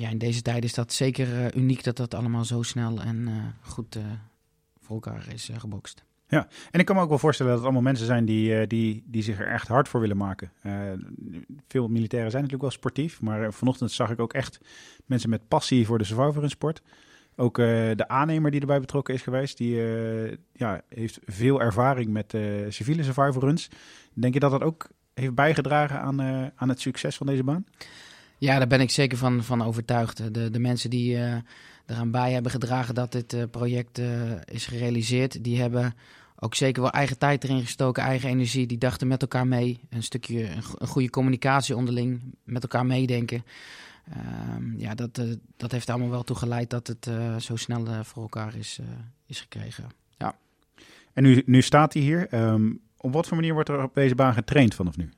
ja, 0.00 0.08
in 0.08 0.18
deze 0.18 0.42
tijd 0.42 0.64
is 0.64 0.74
dat 0.74 0.92
zeker 0.92 1.54
uniek 1.56 1.84
dat 1.84 1.96
dat 1.96 2.14
allemaal 2.14 2.44
zo 2.44 2.62
snel 2.62 3.00
en 3.00 3.28
goed 3.60 3.98
voor 4.80 4.94
elkaar 4.94 5.32
is 5.32 5.50
gebokst. 5.58 6.04
Ja, 6.28 6.48
en 6.70 6.80
ik 6.80 6.86
kan 6.86 6.96
me 6.96 7.02
ook 7.02 7.08
wel 7.08 7.18
voorstellen 7.18 7.52
dat 7.52 7.60
het 7.60 7.70
allemaal 7.70 7.90
mensen 7.90 8.06
zijn 8.06 8.24
die, 8.24 8.60
uh, 8.60 8.66
die, 8.66 9.04
die 9.06 9.22
zich 9.22 9.40
er 9.40 9.46
echt 9.46 9.68
hard 9.68 9.88
voor 9.88 10.00
willen 10.00 10.16
maken. 10.16 10.52
Uh, 10.62 10.72
veel 11.68 11.88
militairen 11.88 12.30
zijn 12.30 12.42
natuurlijk 12.42 12.70
wel 12.70 12.80
sportief, 12.80 13.20
maar 13.20 13.52
vanochtend 13.52 13.92
zag 13.92 14.10
ik 14.10 14.20
ook 14.20 14.32
echt 14.32 14.60
mensen 15.06 15.30
met 15.30 15.48
passie 15.48 15.86
voor 15.86 15.98
de 15.98 16.04
survivor 16.04 16.42
in 16.42 16.50
sport. 16.50 16.82
Ook 17.36 17.56
de 17.56 18.08
aannemer 18.08 18.50
die 18.50 18.60
erbij 18.60 18.80
betrokken 18.80 19.14
is 19.14 19.22
geweest, 19.22 19.56
die 19.56 19.82
ja, 20.52 20.80
heeft 20.88 21.18
veel 21.24 21.60
ervaring 21.60 22.08
met 22.10 22.34
civiele 22.68 23.02
survivor 23.02 23.42
runs. 23.42 23.68
Denk 24.12 24.34
je 24.34 24.40
dat 24.40 24.50
dat 24.50 24.62
ook 24.62 24.88
heeft 25.14 25.34
bijgedragen 25.34 26.00
aan, 26.00 26.20
aan 26.54 26.68
het 26.68 26.80
succes 26.80 27.16
van 27.16 27.26
deze 27.26 27.44
baan? 27.44 27.64
Ja, 28.38 28.58
daar 28.58 28.66
ben 28.66 28.80
ik 28.80 28.90
zeker 28.90 29.18
van, 29.18 29.42
van 29.42 29.62
overtuigd. 29.62 30.34
De, 30.34 30.50
de 30.50 30.58
mensen 30.58 30.90
die 30.90 31.18
eraan 31.86 32.10
bij 32.10 32.32
hebben 32.32 32.50
gedragen 32.50 32.94
dat 32.94 33.12
dit 33.12 33.50
project 33.50 34.00
is 34.44 34.66
gerealiseerd, 34.66 35.44
die 35.44 35.60
hebben 35.60 35.94
ook 36.38 36.54
zeker 36.54 36.82
wel 36.82 36.90
eigen 36.90 37.18
tijd 37.18 37.44
erin 37.44 37.60
gestoken, 37.60 38.02
eigen 38.02 38.28
energie. 38.28 38.66
Die 38.66 38.78
dachten 38.78 39.08
met 39.08 39.22
elkaar 39.22 39.46
mee. 39.46 39.80
Een 39.90 40.02
stukje, 40.02 40.48
een, 40.78 40.88
goede 40.88 41.10
communicatie 41.10 41.76
onderling, 41.76 42.20
met 42.44 42.62
elkaar 42.62 42.86
meedenken. 42.86 43.44
Uh, 44.08 44.80
ja, 44.80 44.94
dat, 44.94 45.18
uh, 45.18 45.34
dat 45.56 45.72
heeft 45.72 45.90
allemaal 45.90 46.10
wel 46.10 46.22
toe 46.22 46.36
geleid 46.36 46.70
dat 46.70 46.86
het 46.86 47.10
zo 47.42 47.56
snel 47.56 48.04
voor 48.04 48.22
elkaar 48.22 48.56
is, 48.56 48.78
is 49.26 49.40
gekregen. 49.40 49.84
Ja. 50.18 50.36
En 51.12 51.22
nu, 51.22 51.42
nu 51.46 51.62
staat 51.62 51.92
hij 51.92 52.02
hier. 52.02 52.34
Um, 52.34 52.80
op 52.96 53.12
wat 53.12 53.26
voor 53.26 53.36
manier 53.36 53.54
wordt 53.54 53.68
er 53.68 53.82
op 53.82 53.94
deze 53.94 54.14
baan 54.14 54.34
getraind 54.34 54.74
vanaf 54.74 54.96
nu? 54.96 55.10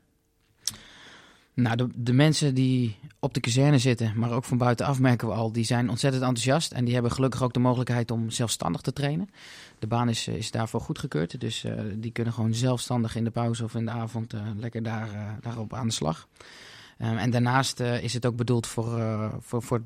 Nou, 1.57 1.77
de, 1.77 1.89
de 1.95 2.13
mensen 2.13 2.55
die 2.55 2.97
op 3.19 3.35
de 3.35 3.41
kazerne 3.41 3.79
zitten, 3.79 4.13
maar 4.17 4.33
ook 4.33 4.45
van 4.45 4.59
buitenaf 4.59 4.99
merken 4.99 5.29
we 5.29 5.35
al, 5.35 5.53
die 5.53 5.65
zijn 5.65 5.91
ontzettend 5.91 6.23
enthousiast. 6.23 6.73
En 6.73 6.85
die 6.85 6.95
hebben 6.95 7.13
gelukkig 7.13 7.43
ook 7.43 7.53
de 7.53 7.59
mogelijkheid 7.59 8.11
om 8.11 8.31
zelfstandig 8.31 8.81
te 8.81 8.93
trainen. 8.93 9.31
De 9.79 9.87
baan 9.87 10.09
is, 10.09 10.29
is 10.29 10.51
daarvoor 10.51 10.81
goedgekeurd. 10.81 11.41
Dus 11.41 11.65
uh, 11.65 11.73
die 11.95 12.11
kunnen 12.11 12.33
gewoon 12.33 12.55
zelfstandig 12.55 13.17
in 13.17 13.25
de 13.25 13.31
pauze 13.31 13.65
of 13.65 13.75
in 13.75 13.85
de 13.85 13.91
avond 13.91 14.35
uh, 14.35 14.41
lekker 14.57 14.83
daar, 14.83 15.09
uh, 15.13 15.31
daarop 15.41 15.75
aan 15.75 15.87
de 15.87 15.93
slag. 15.93 16.29
Um, 16.99 17.17
en 17.17 17.31
daarnaast 17.31 17.81
is 17.81 18.13
het 18.13 18.27
ook 18.27 18.37
bedoeld 18.37 18.67
voor, 18.67 19.31
voor, 19.41 19.63
voor 19.63 19.83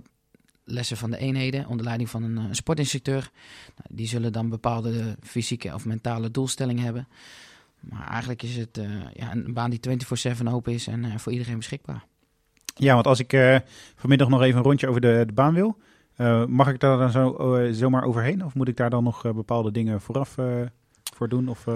lessen 0.65 0.97
van 0.97 1.11
de 1.11 1.19
eenheden 1.19 1.67
onder 1.67 1.85
leiding 1.85 2.11
van 2.11 2.23
een, 2.23 2.37
een 2.37 2.55
sportinstructeur. 2.55 3.31
Nou, 3.77 3.89
die 3.91 4.09
zullen 4.09 4.33
dan 4.33 4.49
bepaalde 4.49 5.17
fysieke 5.23 5.75
of 5.75 5.85
mentale 5.85 6.31
doelstellingen 6.31 6.85
hebben. 6.85 7.09
Maar 7.81 8.09
eigenlijk 8.09 8.43
is 8.43 8.57
het 8.57 8.79
uh, 8.79 8.85
ja, 9.13 9.33
een 9.33 9.55
baan 9.55 9.71
die 9.71 9.81
24-7 10.41 10.45
open 10.53 10.73
is 10.73 10.87
en 10.87 11.05
uh, 11.05 11.17
voor 11.17 11.33
iedereen 11.33 11.57
beschikbaar. 11.57 12.05
Ja, 12.75 12.95
want 12.95 13.07
als 13.07 13.19
ik 13.19 13.33
uh, 13.33 13.59
vanmiddag 13.97 14.29
nog 14.29 14.43
even 14.43 14.59
een 14.59 14.65
rondje 14.65 14.89
over 14.89 15.01
de, 15.01 15.23
de 15.27 15.33
baan 15.33 15.55
wil, 15.55 15.77
mag 16.49 16.69
ik 16.69 16.81
daar 16.81 16.99
dan 16.99 17.11
zo, 17.11 17.69
zomaar 17.73 18.05
overheen? 18.05 18.45
Of 18.45 18.55
moet 18.55 18.69
ik 18.69 18.77
daar 18.77 18.91
dan 18.91 19.05
nog 19.05 19.23
bepaalde 19.35 19.71
dingen 19.71 20.01
vooraf 20.01 20.37
voor 21.15 21.29
doen? 21.29 21.49
Of, 21.49 21.67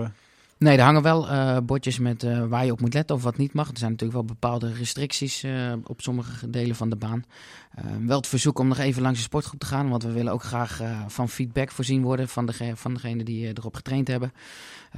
Nee, 0.58 0.76
er 0.76 0.84
hangen 0.84 1.02
wel 1.02 1.30
uh, 1.30 1.56
bordjes 1.64 1.98
met 1.98 2.22
uh, 2.22 2.46
waar 2.46 2.64
je 2.64 2.72
op 2.72 2.80
moet 2.80 2.94
letten 2.94 3.16
of 3.16 3.22
wat 3.22 3.36
niet 3.36 3.52
mag. 3.52 3.70
Er 3.70 3.78
zijn 3.78 3.90
natuurlijk 3.90 4.18
wel 4.18 4.28
bepaalde 4.28 4.72
restricties 4.72 5.44
uh, 5.44 5.72
op 5.84 6.00
sommige 6.00 6.50
delen 6.50 6.76
van 6.76 6.90
de 6.90 6.96
baan. 6.96 7.24
wel 8.06 8.16
het 8.16 8.26
verzoek 8.26 8.58
om 8.58 8.68
nog 8.68 8.78
even 8.78 9.02
langs 9.02 9.18
de 9.18 9.24
sportgroep 9.24 9.60
te 9.60 9.66
gaan, 9.66 9.88
want 9.88 10.02
we 10.02 10.12
willen 10.12 10.32
ook 10.32 10.42
graag 10.42 10.80
van 11.06 11.28
feedback 11.28 11.70
voorzien 11.70 12.02
worden 12.02 12.28
van, 12.28 12.46
de, 12.46 12.72
van 12.74 12.94
degene 12.94 13.24
die 13.24 13.46
erop 13.46 13.74
getraind 13.74 14.08
hebben. 14.08 14.32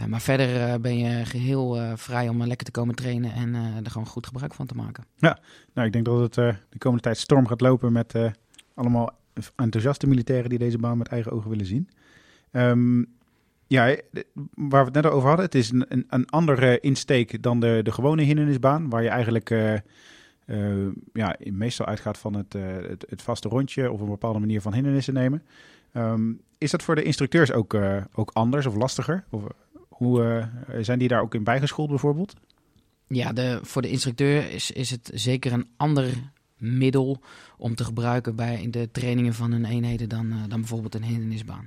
maar 0.09 0.21
verder 0.21 0.81
ben 0.81 0.99
je 0.99 1.25
geheel 1.25 1.79
vrij 1.95 2.29
om 2.29 2.45
lekker 2.45 2.67
te 2.67 2.73
komen 2.73 2.95
trainen 2.95 3.33
en 3.33 3.55
er 3.85 3.91
gewoon 3.91 4.07
goed 4.07 4.27
gebruik 4.27 4.55
van 4.55 4.67
te 4.67 4.75
maken. 4.75 5.05
Ja, 5.17 5.39
nou 5.75 5.87
ik 5.87 5.93
denk 5.93 6.05
dat 6.05 6.21
het 6.21 6.35
de 6.69 6.79
komende 6.79 7.03
tijd 7.03 7.19
storm 7.19 7.47
gaat 7.47 7.61
lopen 7.61 7.93
met 7.93 8.15
allemaal 8.75 9.11
enthousiaste 9.57 10.07
militairen 10.07 10.51
die 10.51 10.59
deze 10.59 10.79
baan 10.79 10.99
met 10.99 11.09
eigen 11.09 11.33
ogen 11.33 11.51
willen 11.51 11.67
zien. 11.67 11.89
Um, 12.53 13.16
ja, 13.67 13.97
waar 14.55 14.85
we 14.85 14.91
het 14.91 15.03
net 15.03 15.07
over 15.07 15.29
hadden, 15.29 15.45
het 15.45 15.55
is 15.55 15.71
een, 15.71 16.05
een, 16.09 16.27
andere 16.27 16.81
insteek 16.81 17.43
dan 17.43 17.61
de, 17.61 17.81
de 17.83 17.93
gewone 17.93 18.23
hindernisbaan, 18.23 18.89
waar 18.89 19.03
je 19.03 19.09
eigenlijk 19.09 19.51
uh, 19.51 19.73
uh, 20.47 20.89
ja, 21.13 21.37
meestal 21.39 21.87
uitgaat 21.87 22.19
van 22.19 22.35
het, 22.35 22.53
het, 23.09 23.23
vaste 23.23 23.49
rondje 23.49 23.91
of 23.91 24.01
een 24.01 24.09
bepaalde 24.09 24.39
manier 24.39 24.61
van 24.61 24.75
hindernissen 24.75 25.15
nemen. 25.15 25.43
Um, 25.93 26.41
is 26.59 26.71
dat 26.71 26.83
voor 26.83 26.95
de 26.95 27.03
instructeurs 27.03 27.53
ook, 27.53 27.77
ook 28.15 28.31
anders 28.33 28.67
of 28.67 28.75
lastiger? 28.75 29.25
Of, 29.31 29.43
hoe, 29.89 30.49
zijn 30.81 30.99
die 30.99 31.09
daar 31.09 31.21
ook 31.21 31.35
in 31.35 31.45
bijgeschoold 31.45 31.89
bijvoorbeeld? 31.89 32.35
Ja, 33.09 33.33
de, 33.33 33.59
voor 33.63 33.83
de 33.83 33.91
instructeur 33.91 34.51
is, 34.51 34.71
is 34.71 34.91
het 34.91 35.11
zeker 35.15 35.53
een 35.53 35.69
ander 35.77 36.31
middel 36.59 37.23
om 37.59 37.75
te 37.75 37.85
gebruiken 37.85 38.37
bij 38.37 38.67
de 38.71 38.91
trainingen 38.91 39.35
van 39.35 39.53
hun 39.53 39.65
eenheden 39.65 40.09
dan, 40.09 40.35
dan 40.49 40.61
bijvoorbeeld 40.61 40.95
een 40.95 41.05
hindernisbaan. 41.05 41.67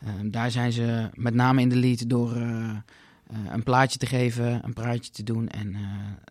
Ehm, 0.00 0.30
daar 0.30 0.50
zijn 0.50 0.72
ze 0.72 1.10
met 1.14 1.34
name 1.34 1.60
in 1.60 1.68
de 1.68 1.76
lead 1.76 2.08
door 2.08 2.36
uh, 2.36 2.76
een 3.48 3.62
plaatje 3.62 3.98
te 3.98 4.06
geven, 4.06 4.64
een 4.64 4.72
praatje 4.72 5.10
te 5.12 5.22
doen 5.22 5.48
en 5.48 5.72
uh, 5.72 5.80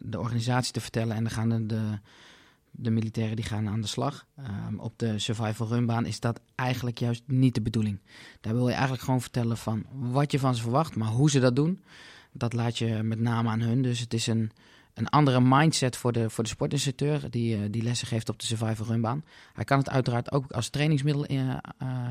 de 0.02 0.20
organisatie 0.20 0.74
te 0.74 0.82
vertellen. 0.82 1.16
En 1.16 1.24
dan 1.24 1.32
gaan 1.32 1.68
de, 1.68 2.00
de, 2.72 2.90
militairen 2.90 3.36
die 3.36 3.46
gaan 3.46 3.68
aan 3.68 3.82
de 3.82 3.88
slag. 3.88 4.26
Um, 4.70 4.80
op 4.80 5.00
de 5.00 5.20
survival 5.20 5.68
runbaan 5.68 6.06
is 6.06 6.20
dat 6.20 6.40
eigenlijk 6.56 6.98
juist 6.98 7.24
niet 7.26 7.56
de 7.56 7.62
bedoeling. 7.62 8.00
Daar 8.42 8.54
wil 8.54 8.68
je 8.68 8.74
eigenlijk 8.74 9.04
gewoon 9.04 9.22
vertellen 9.22 9.58
van 9.58 9.86
wat 9.92 10.32
je 10.32 10.40
van 10.40 10.56
ze 10.56 10.62
verwacht, 10.62 10.96
maar 10.96 11.08
hoe 11.08 11.30
ze 11.30 11.40
dat 11.40 11.56
doen, 11.56 11.84
dat 12.32 12.54
laat 12.54 12.78
je 12.78 13.04
met 13.04 13.20
name 13.20 13.50
aan 13.50 13.62
hun. 13.62 13.82
Dus 13.82 14.00
het 14.00 14.14
is 14.14 14.28
een, 14.28 14.52
een 14.96 15.10
andere 15.10 15.42
mindset 15.42 15.98
voor 15.98 16.12
de, 16.12 16.30
voor 16.30 16.44
de 16.44 16.50
sportinstructeur 16.50 17.30
die, 17.30 17.58
uh, 17.58 17.62
die 17.70 17.84
lessen 17.84 18.08
geeft 18.08 18.30
op 18.30 18.40
de 18.40 18.46
survival 18.46 18.86
runbaan. 18.86 19.24
Hij 19.54 19.64
kan 19.64 19.78
het 19.78 19.90
uiteraard 19.90 20.32
ook 20.32 20.52
als 20.52 20.70
trainingsmiddel 20.70 21.32
uh, 21.32 21.40
uh, 21.40 21.58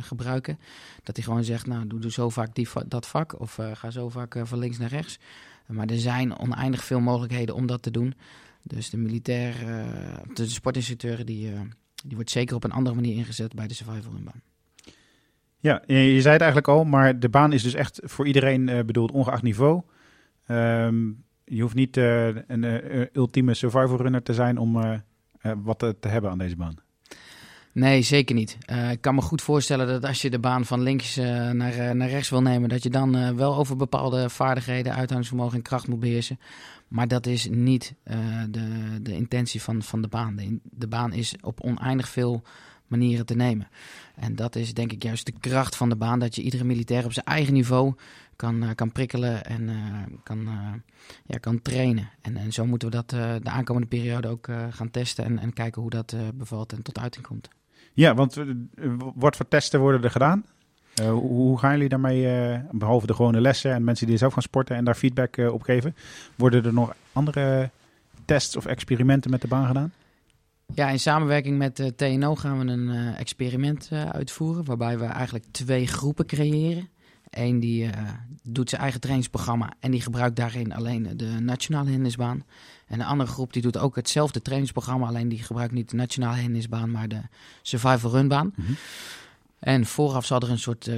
gebruiken. 0.01 0.59
Dat 1.03 1.17
hij 1.17 1.25
gewoon 1.25 1.45
zegt, 1.45 1.67
nou 1.67 1.87
doe, 1.87 2.13
zo 2.13 2.29
vaak 2.29 2.55
die, 2.55 2.69
dat 2.87 3.07
vak 3.07 3.41
of 3.41 3.59
ga 3.73 3.91
zo 3.91 4.09
vaak 4.09 4.37
van 4.43 4.59
links 4.59 4.79
naar 4.79 4.89
rechts. 4.89 5.19
maar 5.67 5.87
er 5.87 5.99
zijn 5.99 6.39
oneindig 6.39 6.85
veel 6.85 7.01
mogelijkheden 7.01 7.55
om 7.55 7.67
dat 7.67 7.83
te 7.83 7.91
doen. 7.91 8.15
Dus 8.63 8.91
de 8.91 8.97
militair, 8.97 9.55
de 10.35 10.49
sportinstructeur, 10.49 11.25
die, 11.25 11.53
die 12.05 12.15
wordt 12.15 12.31
zeker 12.31 12.57
op 12.57 12.65
een 12.65 12.73
andere 12.73 12.95
manier 12.95 13.17
ingezet 13.17 13.55
bij 13.55 13.67
de 13.67 13.75
survival 13.75 14.13
runbaan. 14.13 14.43
Ja, 15.59 15.83
je 15.87 16.21
zei 16.21 16.33
het 16.33 16.43
eigenlijk 16.43 16.69
al, 16.69 16.85
maar 16.85 17.19
de 17.19 17.29
baan 17.29 17.53
is 17.53 17.63
dus 17.63 17.75
echt 17.75 18.01
voor 18.03 18.27
iedereen 18.27 18.87
bedoeld, 18.87 19.11
ongeacht 19.13 19.43
niveau. 19.43 19.83
Um, 20.49 21.25
je 21.45 21.63
hoeft 21.63 21.75
niet 21.75 21.97
uh, 21.97 22.27
een 22.27 22.63
uh, 22.63 23.07
ultieme 23.13 23.55
survival 23.55 23.97
runner 23.97 24.23
te 24.23 24.35
zijn 24.35 24.59
om 24.59 25.03
wat 25.63 25.79
te, 25.79 25.97
te, 26.01 26.09
hebben 26.09 26.31
aan 26.31 26.39
deze 26.39 26.57
baan. 26.57 26.75
Nee, 27.73 28.03
zeker 28.03 28.35
niet. 28.35 28.59
ik 28.91 29.01
kan 29.01 29.15
me 29.15 29.21
goed 29.21 29.43
voorstellen 29.43 29.87
dat 29.87 30.05
als 30.05 30.23
je 30.23 30.31
de 30.31 30.39
baan 30.39 30.65
van 30.65 30.83
links 30.83 31.17
naar, 31.17 31.97
naar 31.97 32.09
rechts 32.09 32.31
wil 32.31 32.43
nemen, 32.43 32.69
dat 32.69 32.83
je 32.83 32.91
dan 32.91 33.37
wel 33.37 33.57
over 33.57 33.77
bepaalde 33.77 34.31
vaardigheden, 34.31 34.95
uithoudingsvermogen 34.95 35.57
en 35.57 35.63
kracht 35.63 35.89
moet 35.89 36.01
beheersen. 36.01 36.39
Maar 36.89 37.09
dat 37.09 37.27
is 37.27 37.49
niet 37.49 37.95
de, 38.51 38.99
de 39.03 39.13
intentie 39.13 39.63
van, 39.63 39.83
van 39.83 40.03
de 40.03 40.09
baan. 40.09 40.37
De, 40.37 40.59
de 40.63 40.89
baan 40.89 41.13
is 41.13 41.35
op 41.41 41.61
oneindig 41.61 42.09
veel 42.09 42.43
manieren 42.87 43.27
te 43.27 43.35
nemen. 43.35 43.69
En 44.15 44.37
dat 44.37 44.57
is 44.57 44.75
denk 44.75 44.93
ik 44.93 45.03
juist 45.03 45.27
de 45.27 45.33
kracht 45.41 45.77
van 45.77 45.89
de 45.89 45.97
baan, 45.97 46.19
dat 46.19 46.35
je 46.35 46.43
iedere 46.43 46.65
militair 46.65 47.05
op 47.05 47.13
zijn 47.13 47.27
eigen 47.27 47.53
niveau 47.53 47.95
kan, 48.37 48.63
uh, 48.63 48.71
kan 48.75 48.93
prikkelen 48.93 49.45
en 49.45 49.63
uh, 49.63 49.75
kan, 50.23 50.39
uh, 50.41 50.73
ja, 51.27 51.39
kan 51.39 51.63
trainen. 51.63 52.11
En, 52.21 52.37
en 52.37 52.53
zo 52.53 52.67
moeten 52.67 52.91
we 52.91 52.95
dat 52.95 53.11
de 53.11 53.51
aankomende 53.51 53.89
periode 53.89 54.29
ook 54.29 54.49
gaan 54.71 54.91
testen 54.91 55.25
en, 55.25 55.39
en 55.39 55.53
kijken 55.53 55.83
hoe 55.83 55.91
dat 55.91 56.17
bevalt 56.35 56.73
en 56.73 56.83
tot 56.83 56.99
uiting 56.99 57.27
komt. 57.27 57.49
Ja, 57.93 58.15
want 58.15 58.37
wat 59.15 59.37
voor 59.37 59.49
testen 59.49 59.81
worden 59.81 60.03
er 60.03 60.11
gedaan? 60.11 60.45
Hoe, 61.11 61.59
gaan 61.59 61.73
jullie 61.73 61.89
daarmee, 61.89 62.61
behalve 62.71 63.07
de 63.07 63.15
gewone 63.15 63.41
lessen 63.41 63.73
en 63.73 63.85
mensen 63.85 64.07
die 64.07 64.17
zelf 64.17 64.33
gaan 64.33 64.43
sporten 64.43 64.77
en 64.77 64.85
daar 64.85 64.95
feedback 64.95 65.37
op 65.37 65.63
geven, 65.63 65.97
worden 66.35 66.65
er 66.65 66.73
nog 66.73 66.95
andere 67.13 67.71
tests 68.25 68.57
of 68.57 68.67
experimenten 68.67 69.31
met 69.31 69.41
de 69.41 69.49
baan 69.49 69.67
gedaan? 69.67 69.93
Ja, 70.75 70.89
in 70.89 71.01
samenwerking 71.01 71.59
met 71.59 71.77
de 71.77 71.95
TNO 71.95 72.35
gaan 72.35 72.59
we 72.59 72.73
een 72.73 72.89
uh, 72.89 73.21
experiment 73.21 73.89
uh, 73.93 74.05
uitvoeren. 74.05 74.65
Waarbij 74.65 74.99
we 74.99 75.05
eigenlijk 75.05 75.45
twee 75.51 75.87
groepen 75.87 76.27
creëren. 76.27 76.89
Eén 77.31 77.61
die 77.61 77.91
doet 78.43 78.69
zijn 78.69 78.81
eigen 78.81 79.01
trainingsprogramma 79.01 79.73
en 79.81 79.91
die 79.91 80.01
gebruikt 80.01 80.37
daarin 80.37 80.73
alleen 80.73 81.17
de 81.17 81.27
nationale 81.41 81.85
hindernisbaan. 81.85 82.45
En 82.87 82.99
de 82.99 83.05
andere 83.05 83.31
groep 83.31 83.53
die 83.53 83.63
doet 83.63 83.79
ook 83.79 83.97
hetzelfde 83.97 84.43
trainingsprogramma, 84.43 85.07
alleen 85.07 85.29
die 85.29 85.43
gebruikt 85.43 85.73
niet 85.73 85.91
de 85.91 85.97
nationale 85.97 86.37
hindernisbaan, 86.37 86.91
maar 86.91 87.09
de 87.09 87.21
survival 87.63 88.11
runbaan. 88.11 88.53
Mm 88.57 88.65
-hmm. 88.65 88.77
En 89.59 89.87
vooraf 89.87 90.27
zal 90.27 90.41
er 90.41 90.51
een 90.51 90.59
soort 90.59 90.91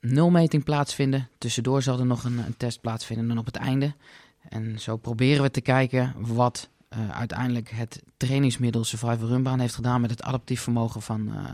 nulmeting 0.00 0.64
plaatsvinden. 0.64 1.28
Tussendoor 1.38 1.82
zal 1.82 1.98
er 1.98 2.06
nog 2.06 2.24
een, 2.24 2.38
een 2.38 2.56
test 2.56 2.80
plaatsvinden 2.80 3.30
en 3.30 3.38
op 3.38 3.46
het 3.46 3.56
einde. 3.56 3.94
En 4.48 4.78
zo 4.78 4.96
proberen 4.96 5.42
we 5.42 5.50
te 5.50 5.60
kijken 5.60 6.14
wat 6.16 6.68
uh, 6.96 7.10
uiteindelijk 7.10 7.70
het 7.70 8.02
trainingsmiddel 8.16 8.84
Survival 8.84 9.28
Runbaan 9.28 9.60
heeft 9.60 9.74
gedaan 9.74 10.00
met 10.00 10.10
het 10.10 10.22
adaptief 10.22 10.60
vermogen 10.60 11.02
van, 11.02 11.28
uh, 11.28 11.44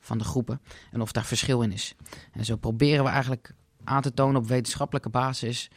van 0.00 0.18
de 0.18 0.24
groepen. 0.24 0.60
En 0.90 1.00
of 1.00 1.12
daar 1.12 1.24
verschil 1.24 1.62
in 1.62 1.72
is. 1.72 1.94
En 2.32 2.44
zo 2.44 2.56
proberen 2.56 3.04
we 3.04 3.10
eigenlijk 3.10 3.54
aan 3.84 4.02
te 4.02 4.14
tonen 4.14 4.40
op 4.40 4.48
wetenschappelijke 4.48 5.08
basis 5.08 5.70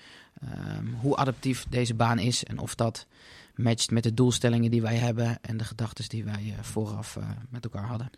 um, 0.44 0.96
hoe 1.00 1.16
adaptief 1.16 1.66
deze 1.70 1.94
baan 1.94 2.20
is. 2.20 2.44
En 2.44 2.60
of 2.60 2.76
dat 2.76 3.08
matcht 3.56 3.92
met 3.92 4.04
de 4.04 4.14
doelstellingen 4.14 4.72
die 4.72 4.82
wij 4.82 4.96
hebben 4.96 5.38
en 5.42 5.58
de 5.58 5.64
gedachten 5.64 6.10
die 6.10 6.24
wij 6.24 6.44
uh, 6.44 6.64
vooraf 6.64 7.20
met 7.50 7.64
elkaar 7.64 7.88
hadden. 7.88 8.10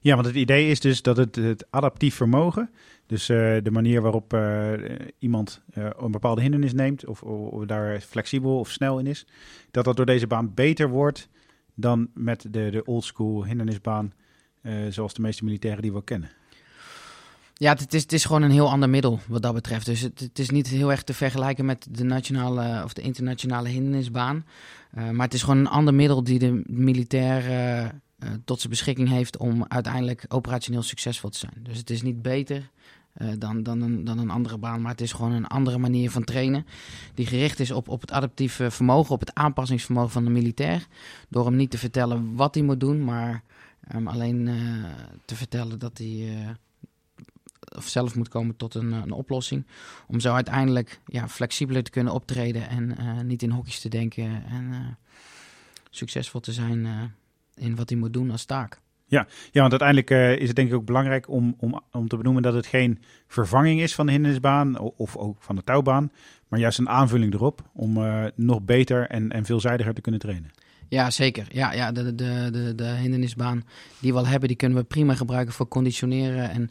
Ja, 0.00 0.14
want 0.14 0.26
het 0.26 0.36
idee 0.36 0.70
is 0.70 0.80
dus 0.80 1.02
dat 1.02 1.16
het, 1.16 1.36
het 1.36 1.66
adaptief 1.70 2.14
vermogen, 2.14 2.70
dus 3.06 3.28
uh, 3.28 3.56
de 3.62 3.70
manier 3.70 4.02
waarop 4.02 4.34
uh, 4.34 4.72
iemand 5.18 5.60
uh, 5.74 5.86
een 5.98 6.10
bepaalde 6.10 6.40
hindernis 6.40 6.72
neemt, 6.72 7.06
of, 7.06 7.22
of, 7.22 7.64
daar 7.64 8.00
flexibel 8.00 8.58
of 8.58 8.70
snel 8.70 8.98
in 8.98 9.06
is, 9.06 9.26
dat 9.70 9.84
dat 9.84 9.96
door 9.96 10.06
deze 10.06 10.26
baan 10.26 10.54
beter 10.54 10.88
wordt 10.88 11.28
dan 11.74 12.08
met 12.14 12.46
de, 12.50 12.70
de 12.70 12.84
oldschool 12.84 13.44
hindernisbaan, 13.44 14.12
zoals 14.88 15.14
de 15.14 15.20
meeste 15.20 15.44
militairen 15.44 15.82
die 15.82 15.92
we 15.92 16.04
kennen. 16.04 16.30
Ja, 17.54 17.72
het 17.72 17.94
is, 17.94 18.02
het 18.02 18.12
is 18.12 18.24
gewoon 18.24 18.42
een 18.42 18.50
heel 18.50 18.70
ander 18.70 18.88
middel 18.90 19.20
wat 19.28 19.42
dat 19.42 19.54
betreft. 19.54 19.86
Dus 19.86 20.00
het, 20.00 20.20
het 20.20 20.38
is 20.38 20.50
niet 20.50 20.68
heel 20.68 20.90
erg 20.90 21.02
te 21.02 21.14
vergelijken 21.14 21.64
met 21.64 21.86
de 21.90 22.04
nationale 22.04 22.84
of 22.84 22.92
de 22.92 23.02
internationale 23.02 23.68
hindernisbaan. 23.68 24.44
maar 24.90 25.24
het 25.24 25.34
is 25.34 25.42
gewoon 25.42 25.58
een 25.58 25.68
ander 25.68 25.94
middel 25.94 26.24
die 26.24 26.38
de 26.38 26.62
militair 26.66 27.42
uh, 28.24 28.30
tot 28.44 28.58
zijn 28.58 28.72
beschikking 28.72 29.08
heeft 29.08 29.36
om 29.36 29.64
uiteindelijk 29.68 30.24
operationeel 30.28 30.82
succesvol 30.82 31.30
te 31.30 31.38
zijn. 31.38 31.54
Dus 31.62 31.78
het 31.78 31.90
is 31.90 32.02
niet 32.02 32.22
beter 32.22 32.70
uh, 33.16 33.32
dan, 33.38 33.62
dan, 33.62 33.80
een, 33.80 34.04
dan 34.04 34.18
een 34.18 34.30
andere 34.30 34.58
baan, 34.58 34.80
maar 34.80 34.90
het 34.90 35.00
is 35.00 35.12
gewoon 35.12 35.32
een 35.32 35.46
andere 35.46 35.78
manier 35.78 36.10
van 36.10 36.24
trainen. 36.24 36.66
Die 37.14 37.26
gericht 37.26 37.60
is 37.60 37.70
op, 37.70 37.88
op 37.88 38.00
het 38.00 38.12
adaptieve 38.12 38.70
vermogen, 38.70 39.14
op 39.14 39.20
het 39.20 39.34
aanpassingsvermogen 39.34 40.10
van 40.10 40.24
de 40.24 40.30
militair. 40.30 40.86
Door 41.28 41.44
hem 41.44 41.56
niet 41.56 41.70
te 41.70 41.78
vertellen 41.78 42.34
wat 42.34 42.54
hij 42.54 42.64
moet 42.64 42.80
doen, 42.80 43.04
maar 43.04 43.42
um, 43.94 44.08
alleen 44.08 44.46
uh, 44.46 44.84
te 45.24 45.36
vertellen 45.36 45.78
dat 45.78 45.98
hij 45.98 46.56
of 47.76 47.88
zelf 47.88 48.14
moet 48.14 48.28
komen 48.28 48.56
tot 48.56 48.74
een, 48.74 48.92
een, 48.92 49.12
oplossing. 49.12 49.66
Om 50.06 50.20
zo 50.20 50.34
uiteindelijk 50.34 51.00
ja, 51.06 51.28
flexibeler 51.28 51.82
te 51.82 51.90
kunnen 51.90 52.12
optreden 52.12 52.68
en 52.68 52.96
niet 53.26 53.42
in 53.42 53.50
hokjes 53.50 53.80
te 53.80 53.88
denken. 53.88 54.44
En 54.44 54.96
succesvol 55.90 56.40
te 56.40 56.52
zijn 56.52 56.86
in 57.58 57.76
wat 57.76 57.88
hij 57.88 57.98
moet 57.98 58.12
doen 58.12 58.30
als 58.30 58.44
taak. 58.44 58.80
Ja, 59.06 59.26
ja 59.50 59.60
want 59.60 59.80
uiteindelijk 59.80 60.40
is 60.40 60.46
het 60.46 60.56
denk 60.56 60.68
ik 60.68 60.74
ook 60.74 60.84
belangrijk 60.84 61.28
om, 61.28 61.54
om, 61.58 61.80
om 61.92 62.08
te 62.08 62.16
benoemen 62.16 62.42
dat 62.42 62.54
het 62.54 62.66
geen 62.66 62.98
vervanging 63.26 63.80
is 63.80 63.94
van 63.94 64.06
de 64.06 64.12
hindernisbaan 64.12 64.78
of 64.78 65.16
ook 65.16 65.36
van 65.40 65.56
de 65.56 65.64
touwbaan, 65.64 66.10
maar 66.48 66.60
juist 66.60 66.78
een 66.78 66.88
aanvulling 66.88 67.34
erop 67.34 67.62
om 67.72 67.98
nog 68.34 68.62
beter 68.62 69.06
en, 69.06 69.32
en 69.32 69.44
veelzijdiger 69.44 69.94
te 69.94 70.00
kunnen 70.00 70.20
trainen. 70.20 70.50
Ja, 70.88 71.10
zeker. 71.10 71.46
Ja, 71.50 71.72
ja 71.72 71.92
de, 71.92 72.14
de, 72.14 72.48
de, 72.52 72.74
de 72.74 72.84
hindernisbaan 72.84 73.64
die 74.00 74.12
we 74.12 74.18
al 74.18 74.26
hebben, 74.26 74.48
die 74.48 74.56
kunnen 74.56 74.78
we 74.78 74.84
prima 74.84 75.14
gebruiken 75.14 75.54
voor 75.54 75.68
conditioneren 75.68 76.50
en 76.50 76.70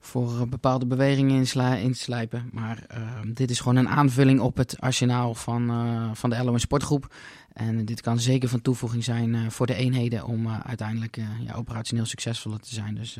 voor 0.00 0.48
bepaalde 0.48 0.86
bewegingen 0.86 1.36
insla 1.36 1.74
inslijpen. 1.74 2.48
Maar 2.52 2.86
uh, 2.94 2.98
dit 3.34 3.50
is 3.50 3.60
gewoon 3.60 3.76
een 3.76 3.88
aanvulling 3.88 4.40
op 4.40 4.56
het 4.56 4.80
arsenaal 4.80 5.34
van, 5.34 5.70
uh, 5.70 6.10
van 6.12 6.30
de 6.30 6.44
LOM 6.44 6.58
Sportgroep. 6.58 7.14
En 7.52 7.84
dit 7.84 8.00
kan 8.00 8.20
zeker 8.20 8.48
van 8.48 8.62
toevoeging 8.62 9.04
zijn 9.04 9.34
uh, 9.34 9.48
voor 9.48 9.66
de 9.66 9.74
eenheden 9.74 10.24
om 10.24 10.48
uiteindelijk 10.48 11.16
ja, 11.16 11.54
operationeel 11.54 12.04
succesvoller 12.04 12.60
te 12.60 12.74
zijn. 12.74 12.94
Dus 12.94 13.18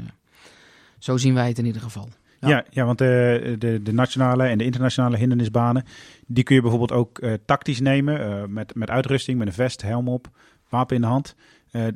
zo 0.99 1.17
zien 1.17 1.35
wij 1.35 1.49
het 1.49 1.59
in 1.59 1.67
ieder 1.67 1.83
geval. 1.83 2.09
Ja, 2.41 2.65
ja, 2.71 2.85
want 2.85 2.99
de, 2.99 3.57
de, 3.59 3.83
de, 3.83 3.93
nationale 3.93 4.45
en 4.45 4.59
de 4.59 4.65
internationale 4.65 5.17
hindernisbanen, 5.17 5.85
die 6.27 6.45
kun 6.45 6.55
je 6.55 6.61
bijvoorbeeld 6.61 6.93
ook 6.93 7.21
tactisch 7.45 7.81
nemen. 7.81 8.53
Met, 8.53 8.75
met 8.75 8.91
uitrusting, 8.91 9.39
met 9.39 9.47
een 9.47 9.53
vest, 9.53 9.83
helm 9.83 10.09
op, 10.09 10.29
wapen 10.69 10.97
in 10.97 11.03
de 11.03 11.09
hand. 11.09 11.35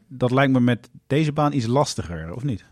Dat 0.08 0.30
lijkt 0.30 0.52
me 0.52 0.60
met 0.60 0.90
deze 1.06 1.32
baan 1.32 1.52
iets 1.52 1.66
lastiger, 1.66 2.34
of 2.34 2.42
niet? 2.42 2.64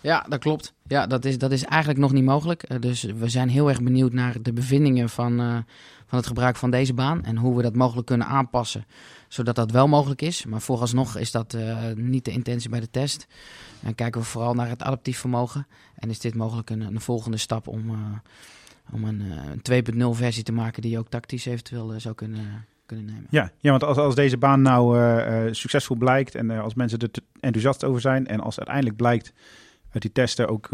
Ja, 0.00 0.26
dat 0.28 0.38
klopt. 0.38 0.74
Ja, 0.86 1.06
dat 1.06 1.24
is, 1.24 1.38
dat 1.38 1.52
is 1.52 1.64
eigenlijk 1.64 2.00
nog 2.00 2.12
niet 2.12 2.24
mogelijk. 2.24 2.82
dus 2.82 3.02
we 3.02 3.28
zijn 3.28 3.48
heel 3.48 3.68
erg 3.68 3.82
benieuwd 3.82 4.12
naar 4.12 4.42
de 4.42 4.52
bevindingen 4.52 5.08
van, 5.08 5.36
van 6.06 6.18
het 6.18 6.26
gebruik 6.26 6.56
van 6.56 6.70
deze 6.70 6.94
baan. 6.94 7.24
En 7.24 7.36
hoe 7.36 7.56
we 7.56 7.62
dat 7.62 7.74
mogelijk 7.74 8.06
kunnen 8.06 8.26
aanpassen, 8.26 8.86
zodat 9.28 9.54
dat 9.54 9.70
wel 9.70 9.88
mogelijk 9.88 10.22
is. 10.22 10.44
Maar 10.44 10.60
vooralsnog 10.60 11.16
is 11.16 11.30
dat 11.30 11.56
niet 11.94 12.24
de 12.24 12.30
intentie 12.30 12.70
bij 12.70 12.80
de 12.80 12.90
test. 12.90 13.26
En 13.82 13.94
kijken 13.94 14.20
we 14.20 14.26
vooral 14.26 14.54
naar 14.54 14.68
het 14.68 14.82
adaptief 14.82 15.18
vermogen. 15.18 15.66
En 15.94 16.10
is 16.10 16.20
dit 16.20 16.34
mogelijk 16.34 16.70
een, 16.70 16.80
een 16.80 17.00
volgende 17.00 17.36
stap 17.36 17.66
om, 17.66 17.90
om 18.92 19.04
een, 19.04 19.22
een 19.62 19.84
2.0 20.14 20.18
versie 20.18 20.42
te 20.42 20.52
maken 20.52 20.82
die 20.82 20.90
je 20.90 20.98
ook 20.98 21.08
tactisch 21.08 21.46
eventueel 21.46 21.94
zou 21.96 22.14
kunnen. 22.14 22.66
Ja, 23.30 23.50
ja 23.58 23.70
want 23.70 23.84
als, 23.84 23.96
als 23.96 24.14
deze 24.14 24.36
baan 24.36 24.62
nou 24.62 25.54
succesvol 25.54 25.96
blijkt 25.96 26.34
en 26.34 26.50
als 26.50 26.74
mensen 26.74 26.98
er 26.98 27.10
enthousiast 27.40 27.84
over 27.84 28.00
zijn 28.00 28.26
en 28.26 28.40
als 28.40 28.58
uiteindelijk 28.58 28.96
blijkt 28.96 29.32
die 30.02 30.12
testen 30.12 30.48
ook 30.48 30.68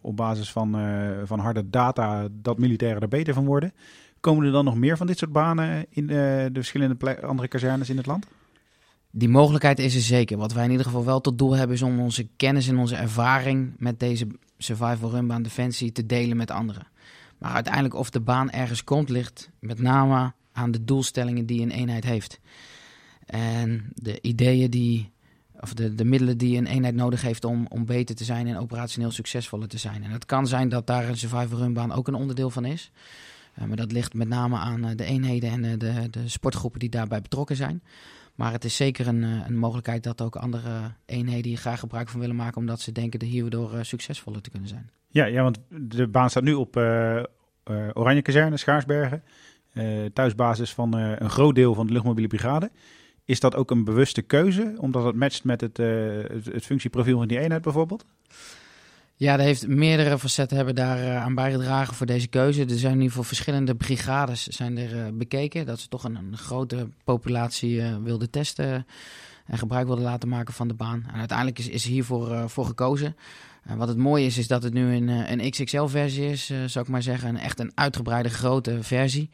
op 0.00 0.16
basis 0.16 0.52
van, 0.52 0.76
van 1.24 1.38
harde 1.38 1.70
data 1.70 2.28
dat 2.30 2.58
militairen 2.58 3.02
er 3.02 3.08
beter 3.08 3.34
van 3.34 3.44
worden, 3.44 3.72
komen 4.20 4.46
er 4.46 4.52
dan 4.52 4.64
nog 4.64 4.76
meer 4.76 4.96
van 4.96 5.06
dit 5.06 5.18
soort 5.18 5.32
banen 5.32 5.86
in 5.90 6.06
de 6.06 6.50
verschillende 6.52 7.22
andere 7.22 7.48
kazernes 7.48 7.90
in 7.90 7.96
het 7.96 8.06
land? 8.06 8.26
Die 9.10 9.28
mogelijkheid 9.28 9.78
is 9.78 9.94
er 9.94 10.00
zeker. 10.00 10.36
Wat 10.36 10.52
wij 10.52 10.64
in 10.64 10.70
ieder 10.70 10.86
geval 10.86 11.04
wel 11.04 11.20
tot 11.20 11.38
doel 11.38 11.56
hebben, 11.56 11.76
is 11.76 11.82
om 11.82 12.00
onze 12.00 12.28
kennis 12.36 12.68
en 12.68 12.78
onze 12.78 12.96
ervaring 12.96 13.74
met 13.78 14.00
deze 14.00 14.26
survival 14.58 15.10
runbaan 15.10 15.42
defensie 15.42 15.92
te 15.92 16.06
delen 16.06 16.36
met 16.36 16.50
anderen. 16.50 16.86
Maar 17.38 17.52
uiteindelijk 17.52 17.94
of 17.94 18.10
de 18.10 18.20
baan 18.20 18.50
ergens 18.50 18.84
komt, 18.84 19.08
ligt 19.08 19.50
met 19.58 19.80
name 19.80 20.32
aan 20.52 20.70
de 20.70 20.84
doelstellingen 20.84 21.46
die 21.46 21.62
een 21.62 21.70
eenheid 21.70 22.04
heeft. 22.04 22.40
En 23.26 23.90
de 23.94 24.20
ideeën 24.20 24.70
die, 24.70 25.10
of 25.60 25.74
de, 25.74 25.94
de 25.94 26.04
middelen 26.04 26.38
die 26.38 26.56
een 26.56 26.66
eenheid 26.66 26.94
nodig 26.94 27.22
heeft 27.22 27.44
om, 27.44 27.66
om 27.68 27.84
beter 27.84 28.14
te 28.14 28.24
zijn 28.24 28.46
en 28.46 28.58
operationeel 28.58 29.10
succesvoller 29.10 29.68
te 29.68 29.78
zijn. 29.78 30.04
En 30.04 30.10
het 30.10 30.26
kan 30.26 30.46
zijn 30.46 30.68
dat 30.68 30.86
daar 30.86 31.08
een 31.08 31.16
survival 31.16 31.58
runbaan 31.58 31.92
ook 31.92 32.08
een 32.08 32.14
onderdeel 32.14 32.50
van 32.50 32.64
is. 32.64 32.90
Uh, 33.58 33.64
maar 33.64 33.76
dat 33.76 33.92
ligt 33.92 34.14
met 34.14 34.28
name 34.28 34.56
aan 34.56 34.84
uh, 34.84 34.90
de 34.96 35.04
eenheden 35.04 35.50
en 35.50 35.64
uh, 35.64 35.72
de, 35.78 36.10
de 36.10 36.28
sportgroepen 36.28 36.80
die 36.80 36.88
daarbij 36.88 37.20
betrokken 37.20 37.56
zijn. 37.56 37.82
Maar 38.34 38.52
het 38.52 38.64
is 38.64 38.76
zeker 38.76 39.06
een, 39.06 39.22
eh, 39.24 39.46
een 39.46 39.58
mogelijkheid 39.58 40.02
dat 40.02 40.20
ook 40.20 40.36
andere 40.36 40.92
eenheden 41.06 41.48
hier 41.48 41.58
graag 41.58 41.80
gebruik 41.80 42.08
van 42.08 42.20
willen 42.20 42.36
maken, 42.36 42.56
omdat 42.56 42.80
ze 42.80 42.92
denken 42.92 43.18
dat 43.18 43.28
hierdoor 43.28 43.84
succesvoller 43.84 44.40
te 44.40 44.50
kunnen 44.50 44.68
zijn. 44.68 44.90
Ja, 45.08 45.24
ja, 45.24 45.42
want 45.42 45.58
de 45.68 46.08
baan 46.08 46.30
staat 46.30 46.42
nu 46.42 46.54
op 46.54 46.76
Oranje 47.92 48.22
Kazerne, 48.22 48.56
Schaarsbergen. 48.56 49.22
thuisbasis 50.12 50.74
van 50.74 50.94
een 50.96 51.30
groot 51.30 51.54
deel 51.54 51.74
van 51.74 51.86
de 51.86 51.92
luchtmobiele 51.92 52.28
brigade. 52.28 52.70
Is 53.30 53.40
dat 53.40 53.54
ook 53.54 53.70
een 53.70 53.84
bewuste 53.84 54.22
keuze, 54.22 54.74
omdat 54.76 55.04
het 55.04 55.14
matcht 55.14 55.44
met 55.44 55.60
het, 55.60 55.76
het 55.76 56.64
functieprofiel 56.64 57.18
van 57.18 57.28
die 57.28 57.38
eenheid 57.38 57.62
bijvoorbeeld? 57.62 58.04
Ja, 59.14 59.32
er 59.32 59.40
heeft 59.40 59.66
meerdere 59.66 60.18
facetten 60.18 60.56
hebben 60.56 60.74
daar 60.74 60.98
uh, 60.98 61.22
aan 61.22 61.34
bijgedragen 61.34 61.94
voor 61.94 62.06
deze 62.06 62.28
keuze. 62.28 62.64
Er 62.64 62.78
zijn 62.78 62.98
nu 62.98 63.10
voor 63.10 63.24
verschillende 63.24 63.74
brigades 63.74 64.46
zijn 64.46 64.78
er 64.78 64.96
uh, 64.96 65.06
bekeken. 65.12 65.66
Dat 65.66 65.80
ze 65.80 65.88
toch 65.88 66.04
een, 66.04 66.16
een 66.16 66.36
grote 66.36 66.88
populatie 67.04 67.82
wilden 67.82 68.30
testen 68.30 68.86
en 69.46 69.58
gebruik 69.58 69.86
wilden 69.86 70.04
laten 70.04 70.28
maken 70.28 70.54
van 70.54 70.68
de 70.68 70.74
baan. 70.74 71.04
En 71.12 71.18
uiteindelijk 71.18 71.58
is, 71.58 71.68
is 71.68 71.84
hiervoor 71.84 72.50
voor 72.50 72.64
gekozen. 72.64 73.16
wat 73.76 73.88
het 73.88 73.96
mooie 73.96 74.26
is, 74.26 74.38
is 74.38 74.46
dat 74.46 74.62
het 74.62 74.72
nu 74.72 74.94
een, 74.94 75.08
een 75.08 75.50
XXL-versie 75.50 76.30
is, 76.30 76.46
zou 76.66 76.84
ik 76.84 76.90
maar 76.90 77.02
zeggen. 77.02 77.28
Een 77.28 77.38
echt 77.38 77.60
een 77.60 77.72
uitgebreide 77.74 78.30
grote 78.30 78.82
versie. 78.82 79.30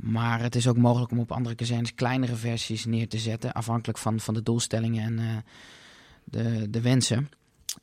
Maar 0.00 0.40
het 0.40 0.54
is 0.54 0.68
ook 0.68 0.76
mogelijk 0.76 1.10
om 1.10 1.18
op 1.18 1.32
andere 1.32 1.54
kazernes 1.54 1.94
kleinere 1.94 2.34
versies 2.34 2.84
neer 2.84 3.08
te 3.08 3.18
zetten. 3.18 3.52
Afhankelijk 3.52 3.98
van, 3.98 4.20
van 4.20 4.34
de 4.34 4.42
doelstellingen 4.42 5.02
en 5.02 5.44
de, 6.24 6.70
de 6.70 6.80
wensen. 6.80 7.28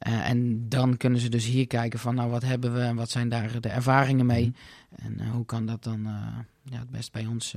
Uh, 0.07 0.29
en 0.29 0.69
dan 0.69 0.97
kunnen 0.97 1.19
ze 1.19 1.29
dus 1.29 1.45
hier 1.45 1.67
kijken 1.67 1.99
van 1.99 2.15
nou 2.15 2.29
wat 2.29 2.41
hebben 2.41 2.73
we 2.73 2.79
en 2.79 2.95
wat 2.95 3.09
zijn 3.09 3.29
daar 3.29 3.61
de 3.61 3.69
ervaringen 3.69 4.25
mee. 4.25 4.53
Mhm. 4.89 5.05
En 5.05 5.17
uh, 5.21 5.31
hoe 5.31 5.45
kan 5.45 5.65
dat 5.65 5.83
dan 5.83 6.07
ja, 6.63 6.79
het 6.79 6.89
best 6.89 7.11
bij 7.11 7.25
ons 7.25 7.55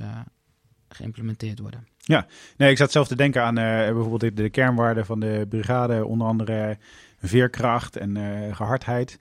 geïmplementeerd 0.89 1.59
worden. 1.59 1.87
Ja, 1.97 2.27
nee, 2.57 2.71
ik 2.71 2.77
zat 2.77 2.91
zelf 2.91 3.07
te 3.07 3.15
denken 3.15 3.43
aan 3.43 3.55
bijvoorbeeld 3.55 4.21
de, 4.21 4.33
de, 4.33 4.49
kernwaarden 4.49 5.05
van 5.05 5.19
de 5.19 5.45
brigade, 5.49 6.05
onder 6.05 6.27
andere 6.27 6.77
veerkracht 7.19 7.97
en 7.97 8.17
gehardheid. 8.55 9.19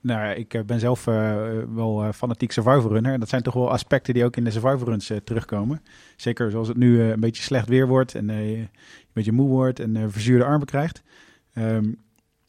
Nou, 0.00 0.34
ik 0.34 0.66
ben 0.66 0.80
zelf 0.80 1.04
wel 1.74 2.12
fanatiek 2.12 2.52
survival 2.52 2.92
runner. 2.92 3.12
En 3.12 3.20
dat 3.20 3.28
zijn 3.28 3.42
toch 3.42 3.54
wel 3.54 3.70
aspecten 3.70 4.14
die 4.14 4.24
ook 4.24 4.36
in 4.36 4.44
de 4.44 4.50
survival 4.50 4.86
runs 4.86 5.12
terugkomen. 5.24 5.82
Zeker 6.16 6.50
zoals 6.50 6.68
het 6.68 6.76
nu 6.76 7.02
een 7.02 7.20
beetje 7.20 7.42
slecht 7.42 7.68
weer 7.68 7.86
wordt 7.86 8.14
en 8.14 8.28
een 8.28 8.68
beetje 9.12 9.32
moe 9.32 9.48
wordt 9.48 9.80
en 9.80 10.10
verzuurde 10.10 10.44
armen 10.44 10.66
krijgt. 10.66 11.02
Um, 11.54 11.98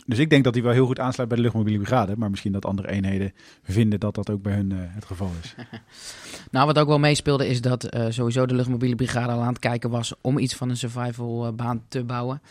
dus 0.09 0.17
ik 0.19 0.29
denk 0.29 0.43
dat 0.43 0.53
hij 0.53 0.63
wel 0.63 0.71
heel 0.71 0.85
goed 0.85 0.99
aansluit 0.99 1.29
bij 1.29 1.37
de 1.37 1.43
luchtmobiele 1.43 1.79
brigade. 1.79 2.15
Maar 2.17 2.29
misschien 2.29 2.51
dat 2.51 2.65
andere 2.65 2.89
eenheden 2.89 3.33
vinden 3.63 3.99
dat 3.99 4.15
dat 4.15 4.29
ook 4.29 4.41
bij 4.41 4.53
hun 4.53 4.71
het 4.71 5.05
geval 5.05 5.31
is. 5.41 5.55
nou, 6.51 6.65
wat 6.65 6.79
ook 6.79 6.87
wel 6.87 6.99
meespeelde 6.99 7.47
is 7.47 7.61
dat 7.61 7.97
sowieso 8.09 8.45
de 8.45 8.55
luchtmobiele 8.55 8.95
brigade 8.95 9.31
al 9.31 9.41
aan 9.41 9.47
het 9.47 9.59
kijken 9.59 9.89
was 9.89 10.13
om 10.21 10.37
iets 10.37 10.55
van 10.55 10.69
een 10.69 10.77
survival 10.77 11.53
baan 11.53 11.83
te 11.87 12.03
bouwen. 12.03 12.41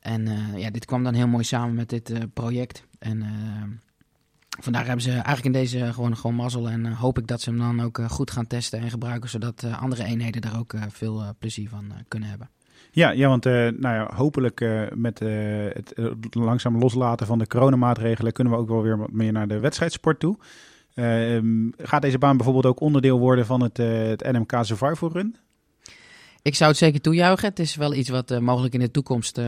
En 0.00 0.28
ja, 0.56 0.70
dit 0.70 0.84
kwam 0.84 1.04
dan 1.04 1.14
heel 1.14 1.26
mooi 1.26 1.44
samen 1.44 1.74
met 1.74 1.88
dit 1.88 2.12
project. 2.34 2.86
En 2.98 3.24
vandaar 4.60 4.84
hebben 4.84 5.02
ze 5.02 5.10
eigenlijk 5.10 5.44
in 5.44 5.52
deze 5.52 5.92
gewoon, 5.92 6.16
gewoon 6.16 6.36
mazzel. 6.36 6.68
En 6.68 6.86
hoop 6.86 7.18
ik 7.18 7.26
dat 7.26 7.40
ze 7.40 7.50
hem 7.50 7.58
dan 7.58 7.80
ook 7.80 8.00
goed 8.08 8.30
gaan 8.30 8.46
testen 8.46 8.80
en 8.80 8.90
gebruiken. 8.90 9.30
Zodat 9.30 9.64
andere 9.80 10.04
eenheden 10.04 10.40
daar 10.40 10.58
ook 10.58 10.74
veel 10.88 11.22
plezier 11.38 11.68
van 11.68 11.92
kunnen 12.08 12.28
hebben. 12.28 12.50
Ja, 12.90 13.10
ja 13.10 13.28
want 13.28 13.44
nou 13.44 13.78
ja, 13.80 14.10
hopelijk 14.14 14.88
met 14.94 15.18
het 15.18 15.94
langzaam 16.30 16.78
loslaten 16.78 17.26
van 17.26 17.38
de 17.38 17.46
coronamaatregelen 17.46 18.32
kunnen 18.32 18.52
we 18.52 18.58
ook 18.58 18.68
wel 18.68 18.82
weer 18.82 18.98
wat 18.98 19.12
meer 19.12 19.32
naar 19.32 19.48
de 19.48 19.58
wedstrijdsport 19.58 20.20
toe. 20.20 20.36
Ehm, 20.98 21.70
gaat 21.78 22.02
deze 22.02 22.18
baan 22.18 22.36
bijvoorbeeld 22.36 22.66
ook 22.66 22.80
onderdeel 22.80 23.18
worden 23.18 23.46
van 23.46 23.62
het, 23.62 23.76
het 23.76 24.32
NMK 24.32 24.52
Survival 24.60 25.12
Run? 25.12 25.36
Ik 26.42 26.54
zou 26.54 26.70
het 26.70 26.78
zeker 26.78 27.00
toejuichen. 27.00 27.48
Het 27.48 27.58
is 27.58 27.74
wel 27.74 27.94
iets 27.94 28.08
wat 28.08 28.40
mogelijk 28.40 28.74
in 28.74 28.80
de 28.80 28.90
toekomst 28.90 29.40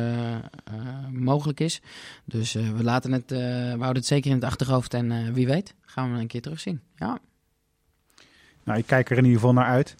mogelijk 1.11 1.61
is. 1.61 1.81
Dus 2.25 2.53
we, 2.53 2.83
laten 2.83 3.13
het, 3.13 3.31
we 3.31 3.77
houden 3.79 3.97
het 3.97 4.07
zeker 4.07 4.31
in 4.31 4.37
het 4.37 4.45
achterhoofd 4.45 4.95
en 4.95 5.33
wie 5.33 5.47
weet 5.47 5.75
gaan 5.81 6.13
we 6.13 6.21
een 6.21 6.27
keer 6.27 6.43
terugzien. 6.43 6.81
Ja. 6.97 7.19
Nou, 8.65 8.79
ik 8.79 8.87
kijk 8.87 9.11
er 9.11 9.17
in 9.17 9.25
ieder 9.25 9.41
geval 9.41 9.55
naar 9.55 9.67
uit. 9.67 9.95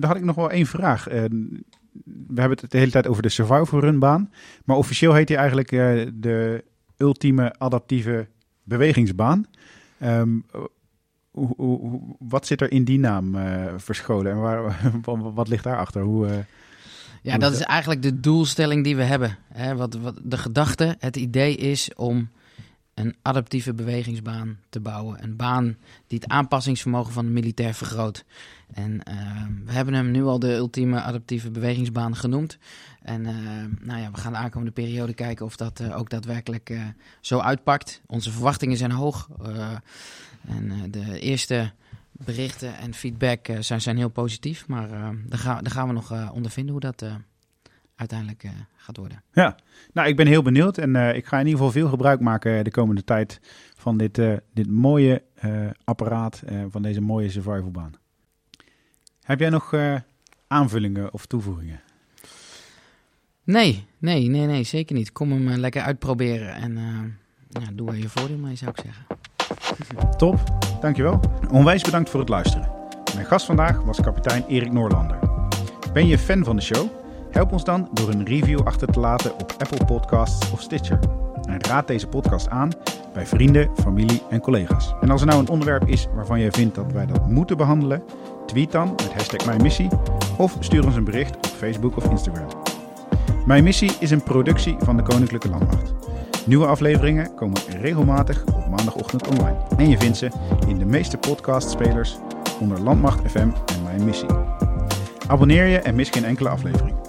dan 0.00 0.04
had 0.04 0.16
ik 0.16 0.24
nog 0.24 0.36
wel 0.36 0.50
één 0.50 0.66
vraag 0.66 1.06
we 2.04 2.40
hebben 2.40 2.58
het 2.60 2.70
de 2.70 2.78
hele 2.78 2.90
tijd 2.90 3.06
over 3.06 3.22
de 3.22 3.28
survival 3.28 3.80
runbaan. 3.80 4.32
Maar 4.64 4.76
officieel 4.76 5.14
heet 5.14 5.28
hij 5.28 5.38
eigenlijk 5.38 5.68
de 6.22 6.64
ultieme 6.96 7.54
adaptieve 7.58 8.28
bewegingsbaan. 8.62 9.46
Um, 10.02 10.44
hoe, 11.30 11.54
hoe, 11.56 12.00
wat 12.18 12.46
zit 12.46 12.60
er 12.60 12.72
in 12.72 12.84
die 12.84 12.98
naam 12.98 13.34
uh, 13.34 13.64
verscholen 13.76 14.32
en 14.32 14.40
waar, 14.40 14.92
wat 15.34 15.48
ligt 15.48 15.64
daarachter? 15.64 16.02
Hoe, 16.02 16.26
uh, 16.26 16.32
ja, 17.22 17.38
dat 17.38 17.52
is 17.52 17.60
eigenlijk 17.60 18.02
de 18.02 18.20
doelstelling 18.20 18.84
die 18.84 18.96
we 18.96 19.02
hebben. 19.02 19.38
Hè? 19.52 19.76
Wat, 19.76 19.94
wat, 19.94 20.20
de 20.22 20.38
gedachte, 20.38 20.96
het 20.98 21.16
idee 21.16 21.56
is 21.56 21.94
om 21.94 22.30
een 23.00 23.16
adaptieve 23.22 23.74
bewegingsbaan 23.74 24.58
te 24.68 24.80
bouwen. 24.80 25.22
Een 25.22 25.36
baan 25.36 25.76
die 26.06 26.18
het 26.18 26.28
aanpassingsvermogen 26.28 27.12
van 27.12 27.24
de 27.24 27.30
militair 27.30 27.74
vergroot. 27.74 28.24
En 28.72 28.92
uh, 28.92 29.46
we 29.64 29.72
hebben 29.72 29.94
hem 29.94 30.10
nu 30.10 30.24
al 30.24 30.38
de 30.38 30.54
ultieme 30.54 31.00
adaptieve 31.00 31.50
bewegingsbaan 31.50 32.16
genoemd. 32.16 32.58
En 33.02 33.20
uh, 33.20 33.32
nou 33.80 34.00
ja, 34.00 34.10
we 34.10 34.18
gaan 34.18 34.32
de 34.32 34.38
aankomende 34.38 34.72
periode 34.72 35.14
kijken 35.14 35.44
of 35.46 35.56
dat 35.56 35.80
uh, 35.80 35.98
ook 35.98 36.10
daadwerkelijk 36.10 36.78
zo 37.20 37.38
uitpakt. 37.38 38.00
Onze 38.06 38.30
verwachtingen 38.30 38.76
zijn 38.76 38.92
hoog. 38.92 39.28
en 40.46 40.90
de 40.90 41.20
eerste 41.20 41.72
berichten 42.24 42.78
en 42.78 42.94
feedback 42.94 43.48
eh, 43.48 43.56
zijn, 43.60 43.80
zijn 43.80 43.96
heel 43.96 44.08
positief. 44.08 44.66
Maar 44.66 44.90
uh, 44.90 45.08
daar, 45.26 45.38
gaan, 45.38 45.62
daar 45.64 45.72
gaan 45.72 45.86
we 45.88 45.94
nog 45.94 46.32
ondervinden 46.32 46.72
hoe 46.72 46.80
dat 46.80 47.04
uiteindelijk 48.00 48.44
gaat 48.76 48.96
worden. 48.96 49.22
Ja, 49.32 49.56
nou 49.92 50.08
ik 50.08 50.16
ben 50.16 50.26
heel 50.26 50.42
benieuwd 50.42 50.78
en 50.78 50.96
ik 50.96 51.26
ga 51.26 51.38
in 51.38 51.46
ieder 51.46 51.58
geval 51.58 51.72
veel 51.80 51.88
gebruik 51.88 52.20
maken 52.20 52.64
de 52.64 52.70
komende 52.70 53.04
tijd 53.04 53.40
van 53.76 53.96
dit, 53.96 54.20
dit 54.54 54.70
mooie 54.70 55.22
apparaat, 55.84 56.42
van 56.70 56.82
deze 56.82 57.00
mooie 57.00 57.30
survivalbaan. 57.30 57.92
Heb 59.22 59.40
jij 59.40 59.48
nog 59.48 59.74
aanvullingen 60.46 61.12
of 61.12 61.26
toevoegingen? 61.26 61.80
Nee, 63.44 63.86
nee, 63.98 64.28
nee, 64.28 64.46
nee, 64.46 64.62
zeker 64.62 64.96
niet. 64.96 65.12
Kom 65.12 65.32
hem 65.32 65.48
lekker 65.48 65.82
uitproberen 65.82 66.54
en 66.54 66.74
ja, 67.48 67.68
doe 67.72 67.88
er 67.88 67.96
je 67.96 68.08
voordeel 68.08 68.38
mee, 68.38 68.56
zou 68.56 68.70
ik 68.70 68.84
zeggen. 68.84 69.06
Top, 70.16 70.40
dankjewel. 70.80 71.20
Onwijs 71.50 71.82
bedankt 71.82 72.10
voor 72.10 72.20
het 72.20 72.28
luisteren. 72.28 72.70
Mijn 73.14 73.26
gast 73.26 73.46
vandaag 73.46 73.82
was 73.82 74.00
kapitein 74.00 74.44
Erik 74.46 74.72
Noorlander. 74.72 75.18
Ben 75.92 76.06
je 76.06 76.18
fan 76.18 76.44
van 76.44 76.56
de 76.56 76.62
show? 76.62 76.99
Help 77.30 77.52
ons 77.52 77.64
dan 77.64 77.88
door 77.92 78.08
een 78.08 78.26
review 78.26 78.60
achter 78.64 78.88
te 78.88 79.00
laten 79.00 79.32
op 79.32 79.54
Apple 79.58 79.84
Podcasts 79.84 80.50
of 80.52 80.60
Stitcher. 80.60 80.98
En 81.44 81.64
raad 81.64 81.86
deze 81.86 82.06
podcast 82.06 82.48
aan 82.48 82.70
bij 83.12 83.26
vrienden, 83.26 83.70
familie 83.82 84.22
en 84.30 84.40
collega's. 84.40 84.94
En 85.00 85.10
als 85.10 85.20
er 85.20 85.26
nou 85.26 85.40
een 85.40 85.48
onderwerp 85.48 85.88
is 85.88 86.06
waarvan 86.14 86.40
jij 86.40 86.50
vindt 86.50 86.74
dat 86.74 86.92
wij 86.92 87.06
dat 87.06 87.28
moeten 87.28 87.56
behandelen, 87.56 88.02
tweet 88.46 88.72
dan 88.72 88.88
met 88.88 89.12
hashtag 89.12 89.46
Mijn 89.46 89.62
Missie 89.62 89.88
of 90.36 90.56
stuur 90.60 90.84
ons 90.84 90.96
een 90.96 91.04
bericht 91.04 91.36
op 91.36 91.44
Facebook 91.44 91.96
of 91.96 92.10
Instagram. 92.10 92.48
Mijn 93.46 93.64
Missie 93.64 93.90
is 94.00 94.10
een 94.10 94.22
productie 94.22 94.76
van 94.78 94.96
de 94.96 95.02
Koninklijke 95.02 95.48
Landmacht. 95.48 95.94
Nieuwe 96.46 96.66
afleveringen 96.66 97.34
komen 97.34 97.60
regelmatig 97.80 98.44
op 98.44 98.68
maandagochtend 98.68 99.28
online. 99.28 99.56
En 99.76 99.88
je 99.88 99.98
vindt 99.98 100.16
ze 100.16 100.28
in 100.66 100.78
de 100.78 100.84
meeste 100.84 101.16
podcastspelers 101.16 102.18
onder 102.60 102.80
Landmacht 102.80 103.30
FM 103.30 103.38
en 103.38 103.82
Mijn 103.84 104.04
Missie. 104.04 104.28
Abonneer 105.26 105.66
je 105.66 105.78
en 105.78 105.94
mis 105.94 106.10
geen 106.10 106.24
enkele 106.24 106.48
aflevering. 106.48 106.99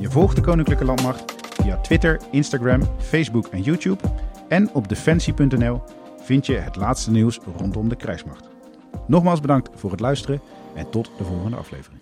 Je 0.00 0.10
volgt 0.10 0.36
de 0.36 0.42
Koninklijke 0.42 0.84
Landmacht 0.84 1.34
via 1.62 1.76
Twitter, 1.76 2.20
Instagram, 2.30 2.82
Facebook 2.98 3.46
en 3.46 3.62
YouTube. 3.62 4.02
En 4.48 4.70
op 4.72 4.88
defensie.nl 4.88 5.82
vind 6.22 6.46
je 6.46 6.56
het 6.56 6.76
laatste 6.76 7.10
nieuws 7.10 7.40
rondom 7.56 7.88
de 7.88 7.96
krijgsmacht. 7.96 8.48
Nogmaals 9.06 9.40
bedankt 9.40 9.70
voor 9.74 9.90
het 9.90 10.00
luisteren 10.00 10.40
en 10.74 10.90
tot 10.90 11.10
de 11.18 11.24
volgende 11.24 11.56
aflevering. 11.56 11.99